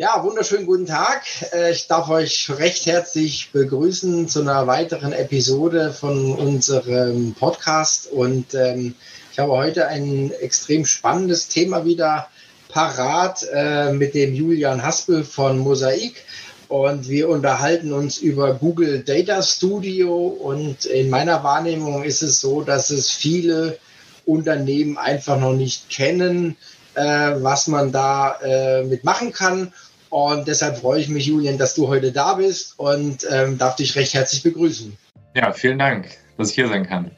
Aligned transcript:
Ja, 0.00 0.24
wunderschönen 0.24 0.64
guten 0.64 0.86
Tag. 0.86 1.24
Äh, 1.52 1.72
ich 1.72 1.86
darf 1.86 2.08
euch 2.08 2.48
recht 2.48 2.86
herzlich 2.86 3.50
begrüßen 3.52 4.30
zu 4.30 4.40
einer 4.40 4.66
weiteren 4.66 5.12
Episode 5.12 5.92
von 5.92 6.32
unserem 6.36 7.34
Podcast. 7.34 8.10
Und 8.10 8.54
ähm, 8.54 8.94
ich 9.30 9.38
habe 9.38 9.52
heute 9.52 9.88
ein 9.88 10.32
extrem 10.40 10.86
spannendes 10.86 11.48
Thema 11.48 11.84
wieder 11.84 12.28
parat 12.70 13.46
äh, 13.52 13.92
mit 13.92 14.14
dem 14.14 14.32
Julian 14.32 14.82
Haspel 14.82 15.22
von 15.22 15.58
Mosaik. 15.58 16.24
Und 16.68 17.10
wir 17.10 17.28
unterhalten 17.28 17.92
uns 17.92 18.16
über 18.16 18.54
Google 18.54 19.00
Data 19.00 19.42
Studio. 19.42 20.28
Und 20.28 20.86
in 20.86 21.10
meiner 21.10 21.44
Wahrnehmung 21.44 22.04
ist 22.04 22.22
es 22.22 22.40
so, 22.40 22.62
dass 22.62 22.88
es 22.88 23.10
viele 23.10 23.78
Unternehmen 24.24 24.96
einfach 24.96 25.38
noch 25.38 25.52
nicht 25.52 25.90
kennen, 25.90 26.56
äh, 26.94 27.02
was 27.42 27.66
man 27.66 27.92
da 27.92 28.38
äh, 28.42 28.82
mitmachen 28.82 29.34
kann. 29.34 29.74
Und 30.10 30.48
deshalb 30.48 30.78
freue 30.78 31.00
ich 31.00 31.08
mich, 31.08 31.26
Julian, 31.26 31.56
dass 31.56 31.74
du 31.74 31.86
heute 31.86 32.10
da 32.10 32.34
bist 32.34 32.74
und 32.78 33.24
ähm, 33.30 33.58
darf 33.58 33.76
dich 33.76 33.94
recht 33.94 34.12
herzlich 34.12 34.42
begrüßen. 34.42 34.96
Ja, 35.36 35.52
vielen 35.52 35.78
Dank, 35.78 36.08
dass 36.36 36.50
ich 36.50 36.56
hier 36.56 36.66
sein 36.66 36.84
kann. 36.84 37.12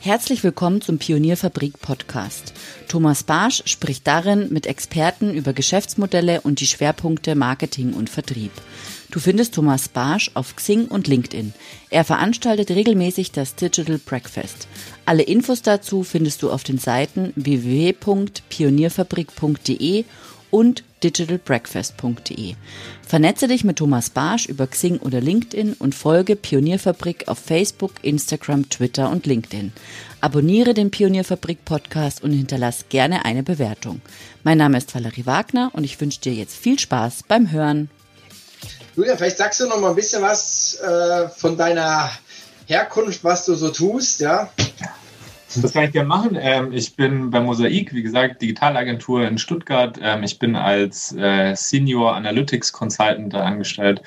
Herzlich 0.00 0.42
willkommen 0.42 0.80
zum 0.80 0.96
Pionierfabrik 0.98 1.78
Podcast. 1.80 2.54
Thomas 2.88 3.24
Barsch 3.24 3.64
spricht 3.66 4.06
darin 4.06 4.50
mit 4.50 4.66
Experten 4.66 5.34
über 5.34 5.52
Geschäftsmodelle 5.52 6.40
und 6.40 6.60
die 6.60 6.66
Schwerpunkte 6.66 7.34
Marketing 7.34 7.92
und 7.92 8.08
Vertrieb. 8.08 8.52
Du 9.10 9.20
findest 9.20 9.54
Thomas 9.54 9.88
Barsch 9.88 10.30
auf 10.34 10.56
Xing 10.56 10.86
und 10.86 11.06
LinkedIn. 11.06 11.52
Er 11.90 12.04
veranstaltet 12.04 12.70
regelmäßig 12.70 13.32
das 13.32 13.56
Digital 13.56 13.98
Breakfast. 13.98 14.68
Alle 15.04 15.22
Infos 15.22 15.60
dazu 15.62 16.02
findest 16.02 16.42
du 16.42 16.50
auf 16.50 16.64
den 16.64 16.78
Seiten 16.78 17.32
www.pionierfabrik.de 17.36 20.04
und 20.50 20.84
digitalbreakfast.de. 21.02 22.54
Vernetze 23.06 23.48
dich 23.48 23.64
mit 23.64 23.76
Thomas 23.76 24.10
Barsch 24.10 24.46
über 24.46 24.66
Xing 24.66 24.98
oder 24.98 25.20
LinkedIn 25.20 25.74
und 25.74 25.94
folge 25.94 26.34
Pionierfabrik 26.34 27.28
auf 27.28 27.38
Facebook, 27.38 27.92
Instagram, 28.02 28.68
Twitter 28.68 29.10
und 29.10 29.26
LinkedIn. 29.26 29.72
Abonniere 30.20 30.74
den 30.74 30.90
Pionierfabrik 30.90 31.64
Podcast 31.64 32.22
und 32.22 32.32
hinterlass 32.32 32.86
gerne 32.88 33.24
eine 33.24 33.42
Bewertung. 33.42 34.00
Mein 34.42 34.58
Name 34.58 34.78
ist 34.78 34.94
Valerie 34.94 35.26
Wagner 35.26 35.70
und 35.72 35.84
ich 35.84 36.00
wünsche 36.00 36.20
dir 36.20 36.32
jetzt 36.32 36.56
viel 36.56 36.78
Spaß 36.78 37.24
beim 37.28 37.50
Hören. 37.52 37.90
Julia, 38.96 39.16
vielleicht 39.16 39.36
sagst 39.36 39.60
du 39.60 39.66
noch 39.66 39.78
mal 39.78 39.90
ein 39.90 39.94
bisschen 39.94 40.22
was 40.22 40.80
äh, 40.80 41.28
von 41.28 41.56
deiner 41.56 42.10
Herkunft, 42.66 43.22
was 43.22 43.44
du 43.44 43.54
so 43.54 43.68
tust, 43.68 44.20
ja? 44.20 44.50
Das 45.54 45.72
kann 45.72 45.84
ich 45.84 45.92
gerne 45.92 46.08
machen. 46.08 46.36
Ähm, 46.38 46.72
ich 46.72 46.96
bin 46.96 47.30
bei 47.30 47.40
Mosaik, 47.40 47.94
wie 47.94 48.02
gesagt, 48.02 48.42
Digitalagentur 48.42 49.26
in 49.26 49.38
Stuttgart. 49.38 49.98
Ähm, 50.02 50.22
ich 50.22 50.38
bin 50.38 50.56
als 50.56 51.14
äh, 51.16 51.54
Senior 51.54 52.16
Analytics 52.16 52.72
Consultant 52.72 53.32
da 53.32 53.44
angestellt. 53.44 54.02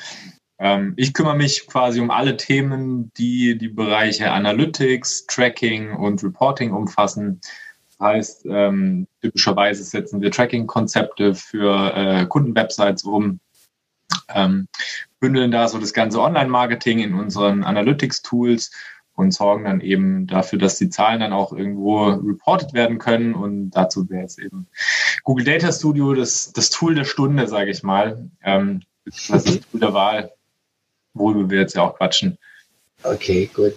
Ähm, 0.59 0.93
ich 0.97 1.13
kümmere 1.13 1.37
mich 1.37 1.65
quasi 1.67 2.01
um 2.01 2.11
alle 2.11 2.35
Themen, 2.35 3.11
die 3.17 3.57
die 3.57 3.69
Bereiche 3.69 4.31
Analytics, 4.31 5.27
Tracking 5.27 5.95
und 5.95 6.23
Reporting 6.23 6.73
umfassen. 6.73 7.39
Das 7.97 8.07
heißt, 8.07 8.47
typischerweise 9.21 9.83
setzen 9.83 10.21
wir 10.21 10.31
Tracking-Konzepte 10.31 11.35
für 11.35 11.93
äh, 11.93 12.25
Kundenwebsites 12.27 13.03
um, 13.03 13.41
bündeln 15.19 15.51
da 15.51 15.67
so 15.67 15.79
das 15.79 15.91
ganze 15.91 16.21
Online-Marketing 16.21 16.99
in 16.99 17.13
unseren 17.13 17.65
Analytics-Tools 17.65 18.71
und 19.19 19.31
sorgen 19.31 19.65
dann 19.65 19.81
eben 19.81 20.27
dafür, 20.27 20.59
dass 20.59 20.77
die 20.77 20.89
Zahlen 20.89 21.19
dann 21.19 21.33
auch 21.33 21.51
irgendwo 21.51 22.05
reported 22.05 22.73
werden 22.73 22.97
können. 22.97 23.35
Und 23.35 23.71
dazu 23.71 24.09
wäre 24.09 24.21
jetzt 24.21 24.39
eben 24.39 24.67
Google 25.23 25.45
Data 25.45 25.71
Studio 25.71 26.13
das, 26.13 26.53
das 26.53 26.69
Tool 26.69 26.95
der 26.95 27.03
Stunde, 27.03 27.47
sage 27.47 27.69
ich 27.69 27.83
mal. 27.83 28.29
Ähm, 28.43 28.81
das 29.05 29.17
ist 29.17 29.29
das 29.29 29.43
Tool 29.43 29.79
der 29.81 29.93
Wahl, 29.93 30.31
worüber 31.13 31.49
wir 31.49 31.59
jetzt 31.59 31.75
ja 31.75 31.83
auch 31.83 31.97
quatschen. 31.97 32.37
Okay, 33.03 33.49
gut. 33.53 33.73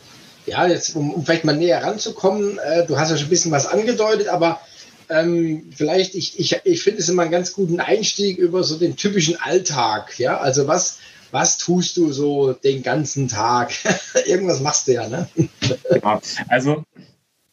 Ja, 0.46 0.66
jetzt, 0.66 0.94
um, 0.94 1.12
um 1.12 1.24
vielleicht 1.24 1.44
mal 1.44 1.56
näher 1.56 1.82
ranzukommen, 1.82 2.58
äh, 2.58 2.86
du 2.86 2.98
hast 2.98 3.10
ja 3.10 3.16
schon 3.16 3.26
ein 3.26 3.30
bisschen 3.30 3.52
was 3.52 3.66
angedeutet, 3.66 4.28
aber 4.28 4.60
ähm, 5.08 5.70
vielleicht, 5.74 6.14
ich, 6.14 6.38
ich, 6.38 6.60
ich 6.64 6.82
finde 6.82 7.00
es 7.00 7.08
immer 7.08 7.22
einen 7.22 7.30
ganz 7.32 7.52
guten 7.52 7.80
Einstieg 7.80 8.38
über 8.38 8.62
so 8.62 8.76
den 8.76 8.96
typischen 8.96 9.40
Alltag. 9.40 10.18
Ja, 10.18 10.38
also 10.38 10.66
was, 10.68 10.98
was 11.32 11.56
tust 11.56 11.96
du 11.96 12.12
so 12.12 12.52
den 12.52 12.82
ganzen 12.82 13.26
Tag? 13.26 13.72
Irgendwas 14.26 14.60
machst 14.60 14.86
du 14.86 14.92
ja, 14.92 15.08
ne? 15.08 15.28
Also 16.48 16.84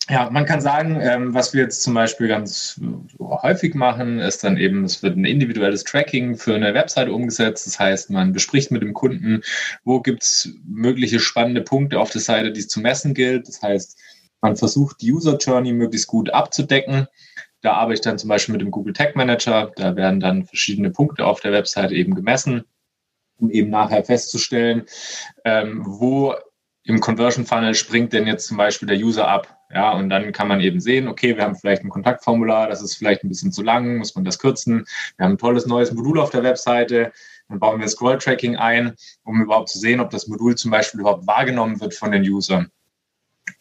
ja, 0.09 0.27
man 0.31 0.45
kann 0.45 0.59
sagen, 0.59 0.99
ähm, 1.01 1.35
was 1.35 1.53
wir 1.53 1.61
jetzt 1.61 1.83
zum 1.83 1.93
Beispiel 1.93 2.27
ganz 2.27 2.81
häufig 3.19 3.75
machen, 3.75 4.17
ist 4.19 4.43
dann 4.43 4.57
eben, 4.57 4.83
es 4.83 5.03
wird 5.03 5.15
ein 5.15 5.25
individuelles 5.25 5.83
Tracking 5.83 6.35
für 6.35 6.55
eine 6.55 6.73
Webseite 6.73 7.13
umgesetzt. 7.13 7.67
Das 7.67 7.79
heißt, 7.79 8.09
man 8.09 8.33
bespricht 8.33 8.71
mit 8.71 8.81
dem 8.81 8.95
Kunden, 8.95 9.43
wo 9.83 10.01
gibt 10.01 10.23
es 10.23 10.49
mögliche 10.65 11.19
spannende 11.19 11.61
Punkte 11.61 11.99
auf 11.99 12.09
der 12.09 12.21
Seite, 12.21 12.51
die 12.51 12.61
es 12.61 12.67
zu 12.67 12.79
messen 12.79 13.13
gilt. 13.13 13.47
Das 13.47 13.61
heißt, 13.61 13.99
man 14.41 14.55
versucht, 14.55 14.99
die 15.01 15.11
User 15.11 15.37
Journey 15.37 15.73
möglichst 15.73 16.07
gut 16.07 16.31
abzudecken. 16.33 17.07
Da 17.61 17.73
arbeite 17.73 17.95
ich 17.95 18.01
dann 18.01 18.17
zum 18.17 18.29
Beispiel 18.29 18.53
mit 18.53 18.61
dem 18.61 18.71
Google 18.71 18.93
Tag 18.93 19.15
Manager. 19.15 19.71
Da 19.75 19.95
werden 19.95 20.19
dann 20.19 20.45
verschiedene 20.45 20.89
Punkte 20.89 21.25
auf 21.25 21.39
der 21.39 21.51
Webseite 21.51 21.93
eben 21.93 22.15
gemessen 22.15 22.65
um 23.39 23.49
eben 23.49 23.69
nachher 23.69 24.03
festzustellen, 24.03 24.83
ähm, 25.45 25.83
wo 25.85 26.35
im 26.83 26.99
Conversion 26.99 27.45
Funnel 27.45 27.75
springt 27.75 28.13
denn 28.13 28.27
jetzt 28.27 28.47
zum 28.47 28.57
Beispiel 28.57 28.87
der 28.87 28.97
User 28.97 29.27
ab. 29.27 29.55
Ja, 29.71 29.91
und 29.91 30.09
dann 30.09 30.31
kann 30.31 30.47
man 30.47 30.61
eben 30.61 30.79
sehen, 30.79 31.07
okay, 31.07 31.37
wir 31.37 31.43
haben 31.43 31.55
vielleicht 31.55 31.83
ein 31.83 31.89
Kontaktformular, 31.89 32.67
das 32.67 32.81
ist 32.81 32.95
vielleicht 32.95 33.23
ein 33.23 33.29
bisschen 33.29 33.51
zu 33.51 33.61
lang, 33.61 33.97
muss 33.97 34.15
man 34.15 34.25
das 34.25 34.39
kürzen. 34.39 34.85
Wir 35.17 35.25
haben 35.25 35.33
ein 35.33 35.37
tolles 35.37 35.67
neues 35.67 35.91
Modul 35.91 36.19
auf 36.19 36.31
der 36.31 36.41
Webseite, 36.41 37.11
dann 37.47 37.59
bauen 37.59 37.79
wir 37.79 37.87
Scroll-Tracking 37.87 38.55
ein, 38.57 38.95
um 39.23 39.43
überhaupt 39.43 39.69
zu 39.69 39.77
sehen, 39.77 39.99
ob 39.99 40.09
das 40.09 40.27
Modul 40.27 40.55
zum 40.55 40.71
Beispiel 40.71 41.01
überhaupt 41.01 41.27
wahrgenommen 41.27 41.79
wird 41.79 41.93
von 41.93 42.11
den 42.11 42.23
Usern. 42.23 42.71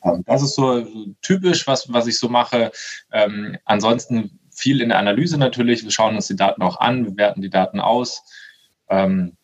Ähm, 0.03 0.23
das 0.27 0.43
ist 0.43 0.55
so 0.55 0.87
typisch, 1.21 1.67
was, 1.67 1.93
was 1.93 2.07
ich 2.07 2.19
so 2.19 2.29
mache. 2.29 2.71
Ähm, 3.13 3.59
ansonsten 3.65 4.39
viel 4.51 4.81
in 4.81 4.89
der 4.89 4.99
Analyse 4.99 5.39
natürlich. 5.39 5.85
Wir 5.85 5.91
schauen 5.91 6.17
uns 6.17 6.27
die 6.27 6.37
Daten 6.37 6.63
auch 6.63 6.81
an, 6.81 7.05
wir 7.05 7.17
werten 7.17 7.43
die 7.43 7.51
Daten 7.51 7.81
aus. 7.81 8.23
Ähm, 8.89 9.38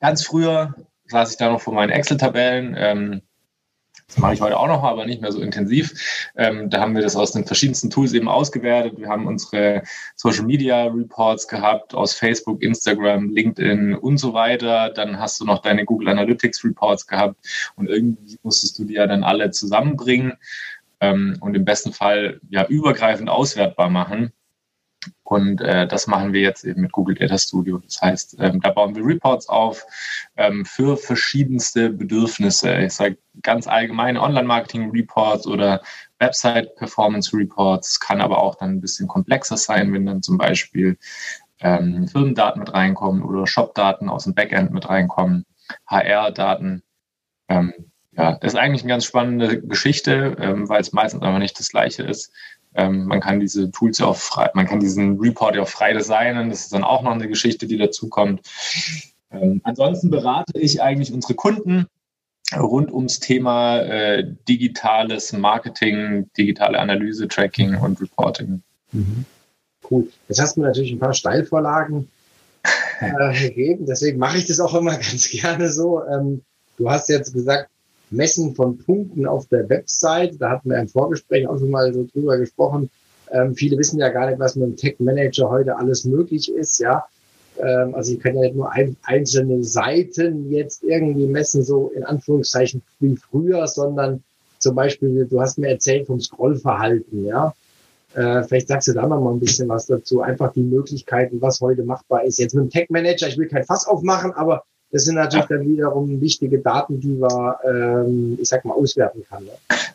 Ganz 0.00 0.24
früher 0.24 0.74
saß 1.06 1.32
ich 1.32 1.36
da 1.36 1.50
noch 1.50 1.60
vor 1.60 1.74
meinen 1.74 1.90
Excel-Tabellen. 1.90 2.74
Ähm, 2.78 3.22
das 4.06 4.18
mache 4.18 4.34
ich 4.34 4.40
heute 4.40 4.58
auch 4.58 4.66
noch, 4.66 4.82
aber 4.82 5.06
nicht 5.06 5.22
mehr 5.22 5.32
so 5.32 5.40
intensiv. 5.40 6.30
Ähm, 6.36 6.68
da 6.68 6.80
haben 6.80 6.94
wir 6.94 7.02
das 7.02 7.16
aus 7.16 7.32
den 7.32 7.46
verschiedensten 7.46 7.90
Tools 7.90 8.12
eben 8.12 8.28
ausgewertet. 8.28 8.98
Wir 8.98 9.08
haben 9.08 9.26
unsere 9.26 9.82
Social 10.14 10.44
Media 10.44 10.84
Reports 10.84 11.48
gehabt 11.48 11.94
aus 11.94 12.14
Facebook, 12.14 12.62
Instagram, 12.62 13.30
LinkedIn 13.30 13.94
und 13.94 14.18
so 14.18 14.34
weiter. 14.34 14.90
Dann 14.90 15.18
hast 15.18 15.40
du 15.40 15.46
noch 15.46 15.62
deine 15.62 15.84
Google 15.84 16.08
Analytics 16.08 16.64
Reports 16.64 17.06
gehabt 17.06 17.36
und 17.76 17.88
irgendwie 17.88 18.38
musstest 18.42 18.78
du 18.78 18.84
die 18.84 18.94
ja 18.94 19.06
dann 19.06 19.24
alle 19.24 19.50
zusammenbringen 19.50 20.34
ähm, 21.00 21.38
und 21.40 21.54
im 21.54 21.64
besten 21.64 21.92
Fall 21.92 22.40
ja 22.50 22.66
übergreifend 22.66 23.30
auswertbar 23.30 23.88
machen. 23.88 24.32
Und 25.22 25.60
äh, 25.60 25.86
das 25.86 26.06
machen 26.06 26.32
wir 26.32 26.40
jetzt 26.40 26.64
eben 26.64 26.82
mit 26.82 26.92
Google 26.92 27.14
Data 27.14 27.38
Studio. 27.38 27.78
Das 27.78 28.00
heißt, 28.00 28.36
ähm, 28.40 28.60
da 28.60 28.70
bauen 28.70 28.94
wir 28.94 29.04
Reports 29.04 29.48
auf 29.48 29.84
ähm, 30.36 30.64
für 30.64 30.96
verschiedenste 30.96 31.90
Bedürfnisse. 31.90 32.74
Ich 32.76 32.94
sage 32.94 33.18
ganz 33.42 33.66
allgemeine 33.66 34.20
Online-Marketing-Reports 34.22 35.46
oder 35.46 35.80
Website-Performance-Reports. 36.18 38.00
Kann 38.00 38.20
aber 38.20 38.38
auch 38.38 38.56
dann 38.56 38.70
ein 38.70 38.80
bisschen 38.80 39.08
komplexer 39.08 39.56
sein, 39.56 39.92
wenn 39.92 40.06
dann 40.06 40.22
zum 40.22 40.38
Beispiel 40.38 40.98
ähm, 41.60 42.06
Firmendaten 42.08 42.60
mit 42.60 42.72
reinkommen 42.72 43.22
oder 43.22 43.46
Shop-Daten 43.46 44.08
aus 44.08 44.24
dem 44.24 44.34
Backend 44.34 44.72
mit 44.72 44.88
reinkommen, 44.88 45.46
HR-Daten. 45.86 46.82
Ähm, 47.48 47.72
ja, 48.16 48.36
das 48.40 48.52
ist 48.52 48.58
eigentlich 48.58 48.82
eine 48.82 48.90
ganz 48.90 49.04
spannende 49.04 49.60
Geschichte, 49.60 50.36
ähm, 50.38 50.68
weil 50.68 50.80
es 50.80 50.92
meistens 50.92 51.22
einfach 51.22 51.38
nicht 51.40 51.58
das 51.58 51.70
Gleiche 51.70 52.04
ist. 52.04 52.32
Ähm, 52.74 53.06
man 53.06 53.20
kann 53.20 53.40
diese 53.40 53.70
Tools 53.70 53.98
ja 53.98 54.06
auch 54.06 54.16
frei, 54.16 54.50
man 54.54 54.66
kann 54.66 54.80
diesen 54.80 55.18
Report 55.18 55.54
ja 55.54 55.62
auch 55.62 55.68
frei 55.68 55.92
designen. 55.92 56.50
Das 56.50 56.60
ist 56.60 56.72
dann 56.72 56.84
auch 56.84 57.02
noch 57.02 57.12
eine 57.12 57.28
Geschichte, 57.28 57.66
die 57.66 57.78
dazu 57.78 58.08
kommt. 58.08 58.42
Ähm, 59.30 59.60
ansonsten 59.64 60.10
berate 60.10 60.58
ich 60.58 60.82
eigentlich 60.82 61.12
unsere 61.12 61.34
Kunden 61.34 61.86
rund 62.56 62.92
ums 62.92 63.20
Thema 63.20 63.78
äh, 63.80 64.24
digitales 64.48 65.32
Marketing, 65.32 66.30
digitale 66.36 66.78
Analyse, 66.78 67.28
Tracking 67.28 67.76
und 67.76 68.00
Reporting. 68.00 68.62
Mhm. 68.92 69.24
Cool. 69.90 70.08
Jetzt 70.28 70.40
hast 70.40 70.56
du 70.56 70.60
mir 70.60 70.68
natürlich 70.68 70.92
ein 70.92 70.98
paar 70.98 71.14
Steilvorlagen 71.14 72.08
äh, 73.00 73.48
gegeben, 73.48 73.86
deswegen 73.86 74.18
mache 74.18 74.38
ich 74.38 74.46
das 74.46 74.60
auch 74.60 74.74
immer 74.74 74.92
ganz 74.96 75.28
gerne 75.30 75.70
so. 75.70 76.02
Ähm, 76.04 76.42
du 76.76 76.90
hast 76.90 77.08
jetzt 77.08 77.32
gesagt, 77.32 77.68
Messen 78.14 78.54
von 78.54 78.78
Punkten 78.78 79.26
auf 79.26 79.46
der 79.48 79.68
Website. 79.68 80.40
Da 80.40 80.50
hatten 80.50 80.70
wir 80.70 80.78
im 80.78 80.88
Vorgespräch 80.88 81.46
auch 81.48 81.58
schon 81.58 81.70
mal 81.70 81.92
so 81.92 82.06
drüber 82.12 82.38
gesprochen. 82.38 82.90
Ähm, 83.30 83.54
viele 83.54 83.78
wissen 83.78 83.98
ja 83.98 84.08
gar 84.10 84.28
nicht, 84.28 84.38
was 84.38 84.56
mit 84.56 84.68
dem 84.68 84.76
Tech 84.76 84.96
Manager 84.98 85.50
heute 85.50 85.76
alles 85.76 86.04
möglich 86.04 86.52
ist, 86.52 86.78
ja. 86.78 87.04
Ähm, 87.58 87.94
also 87.94 88.12
ich 88.12 88.20
kann 88.20 88.34
ja 88.34 88.42
nicht 88.42 88.56
nur 88.56 88.70
ein, 88.72 88.96
einzelne 89.02 89.62
Seiten 89.64 90.50
jetzt 90.50 90.82
irgendwie 90.82 91.26
messen, 91.26 91.62
so 91.62 91.90
in 91.94 92.04
Anführungszeichen 92.04 92.82
wie 93.00 93.16
früher, 93.16 93.66
sondern 93.66 94.22
zum 94.58 94.74
Beispiel, 94.74 95.26
du 95.26 95.40
hast 95.40 95.58
mir 95.58 95.68
erzählt 95.68 96.06
vom 96.06 96.20
Scrollverhalten, 96.20 97.24
ja. 97.24 97.54
Äh, 98.14 98.44
vielleicht 98.44 98.68
sagst 98.68 98.88
du 98.88 98.92
da 98.92 99.06
noch 99.06 99.20
mal 99.20 99.32
ein 99.32 99.40
bisschen 99.40 99.68
was 99.68 99.86
dazu. 99.86 100.20
Einfach 100.20 100.52
die 100.52 100.62
Möglichkeiten, 100.62 101.40
was 101.40 101.60
heute 101.60 101.82
machbar 101.82 102.24
ist. 102.24 102.38
Jetzt 102.38 102.54
mit 102.54 102.64
dem 102.64 102.70
Tech 102.70 102.88
Manager, 102.88 103.26
ich 103.26 103.36
will 103.36 103.48
kein 103.48 103.64
Fass 103.64 103.86
aufmachen, 103.86 104.32
aber 104.32 104.64
das 104.94 105.06
sind 105.06 105.16
natürlich 105.16 105.46
dann 105.46 105.68
wiederum 105.68 106.20
wichtige 106.20 106.60
Daten, 106.60 107.00
die 107.00 107.14
man, 107.14 107.54
ähm, 107.68 108.38
ich 108.40 108.46
sag 108.46 108.64
mal, 108.64 108.74
auswerten 108.74 109.24
kann. 109.28 109.42
Ne? 109.42 109.50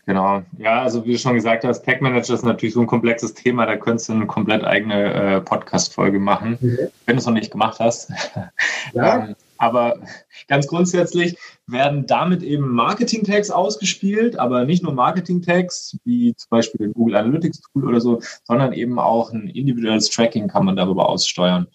Genau. 0.05 0.41
Ja, 0.57 0.81
also 0.81 1.05
wie 1.05 1.13
du 1.13 1.17
schon 1.17 1.35
gesagt 1.35 1.63
hast, 1.63 1.83
Tech 1.83 2.01
Manager 2.01 2.33
ist 2.33 2.43
natürlich 2.43 2.73
so 2.73 2.81
ein 2.81 2.87
komplexes 2.87 3.33
Thema, 3.33 3.65
da 3.65 3.77
könntest 3.77 4.09
du 4.09 4.13
eine 4.13 4.27
komplett 4.27 4.65
eigene 4.65 5.13
äh, 5.13 5.39
Podcast-Folge 5.39 6.19
machen, 6.19 6.57
mhm. 6.59 6.77
wenn 7.05 7.15
du 7.15 7.19
es 7.19 7.25
noch 7.25 7.33
nicht 7.33 7.51
gemacht 7.51 7.79
hast. 7.79 8.11
Ja. 8.93 9.27
ähm, 9.27 9.35
aber 9.57 9.99
ganz 10.47 10.67
grundsätzlich 10.67 11.37
werden 11.67 12.07
damit 12.07 12.41
eben 12.41 12.69
Marketing-Tags 12.69 13.51
ausgespielt, 13.51 14.39
aber 14.39 14.65
nicht 14.65 14.83
nur 14.83 14.93
Marketing-Tags, 14.93 15.97
wie 16.05 16.33
zum 16.35 16.49
Beispiel 16.49 16.79
den 16.79 16.93
Google 16.93 17.17
Analytics 17.17 17.61
Tool 17.61 17.87
oder 17.87 18.01
so, 18.01 18.21
sondern 18.45 18.73
eben 18.73 18.99
auch 18.99 19.31
ein 19.31 19.47
individuelles 19.47 20.09
Tracking 20.09 20.47
kann 20.47 20.65
man 20.65 20.75
darüber 20.75 21.09
aussteuern. 21.09 21.67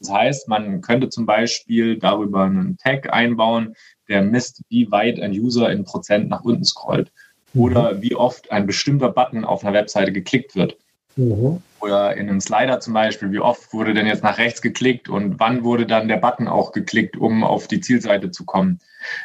Das 0.00 0.12
heißt, 0.12 0.48
man 0.48 0.80
könnte 0.80 1.08
zum 1.08 1.26
Beispiel 1.26 1.98
darüber 1.98 2.44
einen 2.44 2.76
Tag 2.78 3.12
einbauen, 3.12 3.74
der 4.08 4.22
misst, 4.22 4.62
wie 4.68 4.90
weit 4.90 5.20
ein 5.20 5.32
User 5.32 5.70
in 5.70 5.84
Prozent 5.84 6.28
nach 6.28 6.42
unten 6.42 6.64
scrollt 6.64 7.12
oder 7.54 7.94
mhm. 7.94 8.02
wie 8.02 8.14
oft 8.14 8.52
ein 8.52 8.66
bestimmter 8.66 9.10
Button 9.10 9.44
auf 9.44 9.64
einer 9.64 9.72
Webseite 9.72 10.12
geklickt 10.12 10.54
wird. 10.54 10.76
Mhm. 11.16 11.62
Oder 11.80 12.16
in 12.16 12.28
einem 12.28 12.40
Slider 12.40 12.80
zum 12.80 12.94
Beispiel, 12.94 13.32
wie 13.32 13.38
oft 13.38 13.72
wurde 13.72 13.94
denn 13.94 14.06
jetzt 14.06 14.22
nach 14.22 14.38
rechts 14.38 14.60
geklickt 14.62 15.08
und 15.08 15.38
wann 15.38 15.64
wurde 15.64 15.86
dann 15.86 16.08
der 16.08 16.16
Button 16.16 16.48
auch 16.48 16.72
geklickt, 16.72 17.16
um 17.16 17.44
auf 17.44 17.68
die 17.68 17.80
Zielseite 17.80 18.30
zu 18.30 18.44
kommen. 18.44 18.80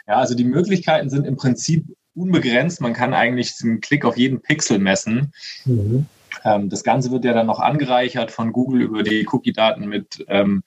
Ja, 0.08 0.16
also 0.16 0.36
die 0.36 0.44
Möglichkeiten 0.44 1.10
sind 1.10 1.26
im 1.26 1.36
Prinzip 1.36 1.86
unbegrenzt. 2.16 2.82
Man 2.82 2.94
kann 2.94 3.14
eigentlich 3.14 3.56
einen 3.64 3.82
Klick 3.82 4.06
auf 4.06 4.18
jeden 4.18 4.42
Pixel 4.42 4.80
messen. 4.80 5.34
Mhm. 5.66 6.06
Ähm, 6.44 6.70
das 6.70 6.84
Ganze 6.84 7.12
wird 7.12 7.26
ja 7.26 7.34
dann 7.34 7.48
noch 7.48 7.60
angereichert 7.60 8.32
von 8.32 8.52
Google 8.52 8.82
über 8.82 9.04
die 9.04 9.28
Cookie-Daten 9.32 9.88
mit, 9.88 10.26
ähm, 10.28 10.64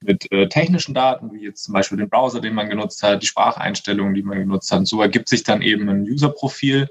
mit 0.00 0.30
äh, 0.32 0.48
technischen 0.48 0.94
Daten, 0.94 1.32
wie 1.32 1.44
jetzt 1.44 1.64
zum 1.64 1.74
Beispiel 1.74 1.98
den 1.98 2.08
Browser, 2.08 2.40
den 2.40 2.54
man 2.54 2.68
genutzt 2.68 3.02
hat, 3.02 3.22
die 3.22 3.26
Spracheinstellungen, 3.26 4.14
die 4.14 4.22
man 4.22 4.38
genutzt 4.38 4.70
hat. 4.72 4.86
So 4.86 5.02
ergibt 5.02 5.28
sich 5.28 5.42
dann 5.42 5.62
eben 5.62 5.88
ein 5.88 6.02
User-Profil, 6.02 6.88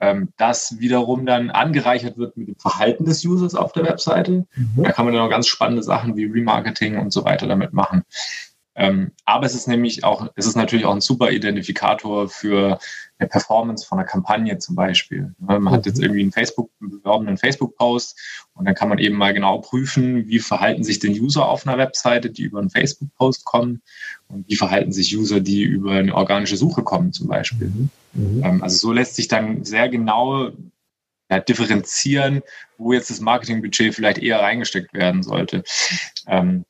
ähm, 0.00 0.30
das 0.36 0.80
wiederum 0.80 1.26
dann 1.26 1.50
angereichert 1.50 2.16
wird 2.16 2.36
mit 2.36 2.48
dem 2.48 2.56
Verhalten 2.56 3.04
des 3.04 3.24
Users 3.24 3.54
auf 3.54 3.72
der 3.72 3.84
Webseite. 3.84 4.46
Mhm. 4.54 4.82
Da 4.82 4.92
kann 4.92 5.04
man 5.04 5.14
dann 5.14 5.22
auch 5.22 5.30
ganz 5.30 5.46
spannende 5.46 5.82
Sachen 5.82 6.16
wie 6.16 6.24
Remarketing 6.24 6.98
und 6.98 7.12
so 7.12 7.24
weiter 7.24 7.46
damit 7.46 7.72
machen. 7.72 8.04
Ähm, 8.80 9.12
aber 9.26 9.44
es 9.44 9.54
ist 9.54 9.68
nämlich 9.68 10.04
auch, 10.04 10.28
es 10.36 10.46
ist 10.46 10.56
natürlich 10.56 10.86
auch 10.86 10.94
ein 10.94 11.02
super 11.02 11.30
Identifikator 11.30 12.30
für 12.30 12.78
eine 13.18 13.28
Performance 13.28 13.86
von 13.86 13.98
einer 13.98 14.06
Kampagne 14.06 14.56
zum 14.56 14.74
Beispiel. 14.74 15.34
Man 15.38 15.60
mhm. 15.60 15.70
hat 15.70 15.84
jetzt 15.84 15.98
mhm. 15.98 16.04
irgendwie 16.04 16.22
einen 16.22 16.32
Facebook, 16.32 16.70
beworbenen 16.80 17.36
Facebook-Post 17.36 18.18
und 18.54 18.64
dann 18.64 18.74
kann 18.74 18.88
man 18.88 18.96
eben 18.96 19.16
mal 19.16 19.34
genau 19.34 19.58
prüfen, 19.58 20.26
wie 20.28 20.38
verhalten 20.38 20.82
sich 20.82 20.98
denn 20.98 21.12
User 21.12 21.46
auf 21.46 21.66
einer 21.66 21.76
Webseite, 21.76 22.30
die 22.30 22.44
über 22.44 22.58
einen 22.58 22.70
Facebook-Post 22.70 23.44
kommen 23.44 23.82
und 24.28 24.48
wie 24.48 24.56
verhalten 24.56 24.92
sich 24.92 25.14
User, 25.14 25.40
die 25.40 25.62
über 25.62 25.92
eine 25.92 26.14
organische 26.14 26.56
Suche 26.56 26.82
kommen 26.82 27.12
zum 27.12 27.28
Beispiel. 27.28 27.68
Mhm. 27.68 27.90
mhm. 28.14 28.42
Ähm, 28.42 28.62
also 28.62 28.78
so 28.78 28.92
lässt 28.92 29.14
sich 29.14 29.28
dann 29.28 29.62
sehr 29.62 29.90
genau 29.90 30.52
ja, 31.30 31.38
differenzieren, 31.38 32.40
wo 32.78 32.94
jetzt 32.94 33.10
das 33.10 33.20
Marketingbudget 33.20 33.94
vielleicht 33.94 34.18
eher 34.18 34.40
reingesteckt 34.40 34.94
werden 34.94 35.22
sollte. 35.22 35.64
Ähm, 36.26 36.64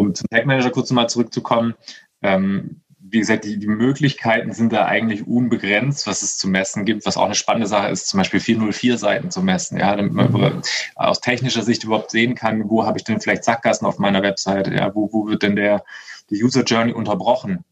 um 0.00 0.14
zum 0.14 0.28
Tag 0.30 0.46
Manager 0.46 0.70
kurz 0.70 0.90
nochmal 0.90 1.08
zurückzukommen, 1.08 1.74
ähm, 2.22 2.82
wie 3.02 3.18
gesagt, 3.18 3.44
die, 3.44 3.58
die 3.58 3.66
Möglichkeiten 3.66 4.52
sind 4.52 4.72
da 4.72 4.84
eigentlich 4.84 5.26
unbegrenzt, 5.26 6.06
was 6.06 6.22
es 6.22 6.38
zu 6.38 6.48
messen 6.48 6.84
gibt, 6.84 7.06
was 7.06 7.16
auch 7.16 7.24
eine 7.24 7.34
spannende 7.34 7.66
Sache 7.66 7.88
ist, 7.88 8.08
zum 8.08 8.18
Beispiel 8.18 8.40
404-Seiten 8.40 9.30
zu 9.30 9.42
messen, 9.42 9.78
ja, 9.78 9.96
damit 9.96 10.12
man 10.12 10.32
mhm. 10.32 10.62
aus 10.94 11.20
technischer 11.20 11.62
Sicht 11.62 11.84
überhaupt 11.84 12.10
sehen 12.10 12.34
kann, 12.34 12.68
wo 12.68 12.84
habe 12.84 12.98
ich 12.98 13.04
denn 13.04 13.20
vielleicht 13.20 13.44
Sackgassen 13.44 13.86
auf 13.86 13.98
meiner 13.98 14.22
Webseite, 14.22 14.74
ja, 14.74 14.94
wo, 14.94 15.12
wo 15.12 15.26
wird 15.26 15.42
denn 15.42 15.56
der, 15.56 15.84
die 16.30 16.42
User 16.42 16.62
Journey 16.62 16.92
unterbrochen? 16.92 17.64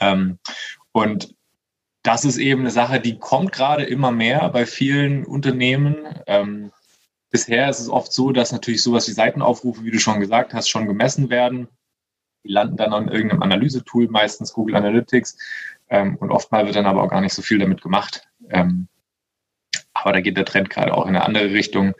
Ähm, 0.00 0.38
und 0.92 1.34
das 2.02 2.24
ist 2.24 2.38
eben 2.38 2.62
eine 2.62 2.70
Sache, 2.70 3.00
die 3.00 3.18
kommt 3.18 3.52
gerade 3.52 3.84
immer 3.84 4.10
mehr 4.10 4.48
bei 4.48 4.66
vielen 4.66 5.24
Unternehmen. 5.24 5.98
Ähm, 6.26 6.72
bisher 7.32 7.68
ist 7.68 7.80
es 7.80 7.88
oft 7.88 8.12
so, 8.12 8.30
dass 8.30 8.52
natürlich 8.52 8.82
sowas 8.84 9.08
wie 9.08 9.12
Seitenaufrufe, 9.12 9.82
wie 9.82 9.90
du 9.90 9.98
schon 9.98 10.20
gesagt 10.20 10.54
hast, 10.54 10.68
schon 10.68 10.86
gemessen 10.86 11.30
werden 11.30 11.66
die 12.44 12.52
landen 12.52 12.76
dann 12.76 12.92
an 12.92 13.08
irgendeinem 13.08 13.42
Analysetool, 13.42 14.08
meistens 14.08 14.52
Google 14.52 14.76
Analytics. 14.76 15.38
Ähm, 15.88 16.16
und 16.16 16.30
oftmal 16.30 16.66
wird 16.66 16.76
dann 16.76 16.86
aber 16.86 17.02
auch 17.02 17.10
gar 17.10 17.20
nicht 17.20 17.34
so 17.34 17.42
viel 17.42 17.58
damit 17.58 17.82
gemacht. 17.82 18.28
Ähm, 18.50 18.88
aber 19.94 20.12
da 20.12 20.20
geht 20.20 20.36
der 20.36 20.44
Trend 20.44 20.70
gerade 20.70 20.94
auch 20.94 21.02
in 21.02 21.10
eine 21.10 21.24
andere 21.24 21.50
Richtung, 21.50 21.94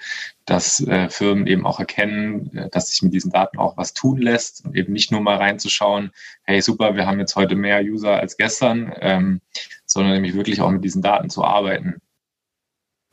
dass 0.45 0.81
äh, 0.81 1.09
Firmen 1.09 1.47
eben 1.47 1.67
auch 1.67 1.79
erkennen, 1.79 2.57
äh, 2.57 2.69
dass 2.71 2.89
sich 2.89 3.03
mit 3.03 3.13
diesen 3.13 3.31
Daten 3.31 3.59
auch 3.59 3.77
was 3.77 3.95
tun 3.95 4.19
lässt 4.19 4.65
und 4.65 4.75
eben 4.75 4.93
nicht 4.93 5.13
nur 5.13 5.21
mal 5.21 5.37
reinzuschauen, 5.37 6.11
hey 6.43 6.61
super, 6.63 6.97
wir 6.97 7.07
haben 7.07 7.21
jetzt 7.21 7.37
heute 7.37 7.55
mehr 7.55 7.81
User 7.83 8.19
als 8.19 8.37
gestern, 8.37 8.93
ähm, 9.01 9.41
sondern 9.85 10.15
nämlich 10.15 10.35
wirklich 10.35 10.61
auch 10.61 10.71
mit 10.71 10.83
diesen 10.83 11.03
Daten 11.03 11.31
zu 11.31 11.45
arbeiten. 11.45 12.01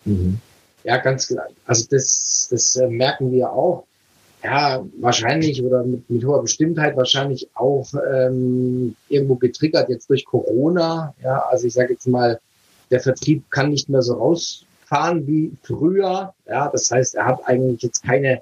Mhm. 0.06 0.40
Ja, 0.84 0.98
ganz 0.98 1.28
klar. 1.28 1.48
Also 1.66 1.86
das, 1.90 2.48
das 2.50 2.76
äh, 2.76 2.88
merken 2.88 3.32
wir 3.32 3.52
auch 3.52 3.86
ja, 4.44 4.86
wahrscheinlich 5.00 5.62
oder 5.64 5.84
mit, 5.84 6.10
mit 6.10 6.24
hoher 6.24 6.42
Bestimmtheit 6.42 6.96
wahrscheinlich 6.96 7.50
auch 7.56 7.88
ähm, 8.12 8.96
irgendwo 9.10 9.36
getriggert 9.36 9.90
jetzt 9.90 10.10
durch 10.10 10.26
Corona. 10.26 11.14
Ja, 11.22 11.46
also 11.50 11.68
ich 11.68 11.74
sage 11.74 11.94
jetzt 11.94 12.08
mal, 12.08 12.40
der 12.90 13.02
Vertrieb 13.02 13.50
kann 13.52 13.70
nicht 13.70 13.90
mehr 13.90 14.02
so 14.02 14.14
rausfahren 14.14 15.28
wie 15.28 15.52
früher. 15.64 16.34
Ja, 16.48 16.70
das 16.70 16.90
heißt, 16.90 17.16
er 17.16 17.26
hat 17.26 17.42
eigentlich 17.46 17.82
jetzt 17.82 18.04
keine, 18.04 18.42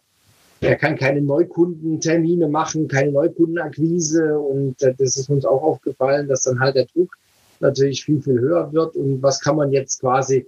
er 0.61 0.75
kann 0.75 0.97
keine 0.97 1.21
Neukundentermine 1.21 2.47
machen, 2.47 2.87
keine 2.87 3.11
Neukundenakquise 3.11 4.37
und 4.37 4.81
äh, 4.83 4.93
das 4.97 5.17
ist 5.17 5.29
uns 5.29 5.45
auch 5.45 5.63
aufgefallen, 5.63 6.27
dass 6.27 6.41
dann 6.41 6.59
halt 6.59 6.75
der 6.75 6.85
Druck 6.85 7.17
natürlich 7.59 8.05
viel, 8.05 8.21
viel 8.21 8.39
höher 8.39 8.71
wird 8.71 8.95
und 8.95 9.23
was 9.23 9.41
kann 9.41 9.55
man 9.55 9.71
jetzt 9.71 10.01
quasi 10.01 10.45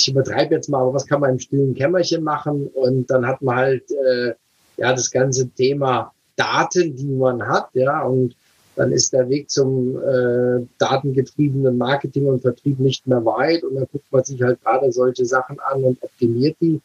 ich 0.00 0.08
übertreibe 0.08 0.54
jetzt 0.54 0.68
mal, 0.68 0.82
aber 0.82 0.94
was 0.94 1.06
kann 1.06 1.20
man 1.20 1.30
im 1.30 1.38
stillen 1.38 1.74
Kämmerchen 1.74 2.22
machen? 2.22 2.68
Und 2.68 3.10
dann 3.10 3.26
hat 3.26 3.42
man 3.42 3.56
halt 3.56 3.90
äh, 3.90 4.34
ja 4.76 4.92
das 4.92 5.10
ganze 5.10 5.48
Thema 5.50 6.12
Daten, 6.36 6.96
die 6.96 7.06
man 7.06 7.46
hat, 7.46 7.68
ja, 7.74 8.02
und 8.02 8.34
dann 8.76 8.92
ist 8.92 9.12
der 9.12 9.28
Weg 9.28 9.50
zum 9.50 9.98
äh, 9.98 10.66
datengetriebenen 10.78 11.76
Marketing 11.76 12.26
und 12.26 12.40
Vertrieb 12.40 12.78
nicht 12.78 13.06
mehr 13.06 13.24
weit 13.24 13.62
und 13.62 13.74
dann 13.74 13.86
guckt 13.92 14.10
man 14.10 14.24
sich 14.24 14.40
halt 14.40 14.62
gerade 14.62 14.90
solche 14.90 15.26
Sachen 15.26 15.58
an 15.60 15.84
und 15.84 16.02
optimiert 16.02 16.56
die. 16.60 16.80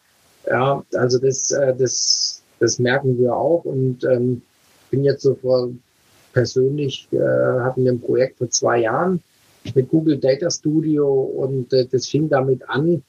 Ja, 0.46 0.84
also 0.94 1.20
das, 1.20 1.52
äh, 1.52 1.74
das, 1.76 2.42
das 2.60 2.80
merken 2.80 3.18
wir 3.18 3.36
auch 3.36 3.64
und 3.64 4.04
ähm, 4.04 4.42
bin 4.92 5.04
jetzt 5.04 5.22
so 5.22 5.36
vor 5.36 5.70
persönlich 6.34 7.08
äh, 7.12 7.18
hatten 7.18 7.86
wir 7.86 7.94
ein 7.94 8.02
Projekt 8.02 8.40
vor 8.40 8.50
zwei 8.50 8.82
Jahren, 8.82 9.24
mit 9.74 9.90
Google 9.90 10.18
Data 10.18 10.52
Studio 10.52 11.08
und 11.08 11.72
äh, 11.74 11.88
das 11.88 12.08
fing 12.08 12.30
damit 12.30 12.68
an, 12.70 13.04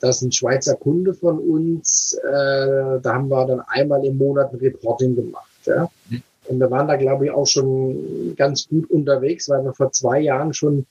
dass 0.00 0.22
ein 0.22 0.32
Schweizer 0.32 0.76
Kunde 0.76 1.14
von 1.14 1.38
uns, 1.38 2.18
äh, 2.24 3.00
da 3.00 3.14
haben 3.14 3.28
wir 3.28 3.46
dann 3.46 3.60
einmal 3.60 4.04
im 4.04 4.16
Monat 4.16 4.52
ein 4.52 4.58
Reporting 4.58 5.14
gemacht. 5.14 5.50
Ja? 5.66 5.90
Mhm. 6.08 6.22
Und 6.48 6.58
wir 6.58 6.70
waren 6.70 6.88
da, 6.88 6.96
glaube 6.96 7.26
ich, 7.26 7.30
auch 7.30 7.46
schon 7.46 8.34
ganz 8.36 8.66
gut 8.68 8.90
unterwegs, 8.90 9.48
weil 9.48 9.62
wir 9.62 9.72
vor 9.74 9.92
zwei 9.92 10.20
Jahren 10.20 10.52
schon 10.52 10.86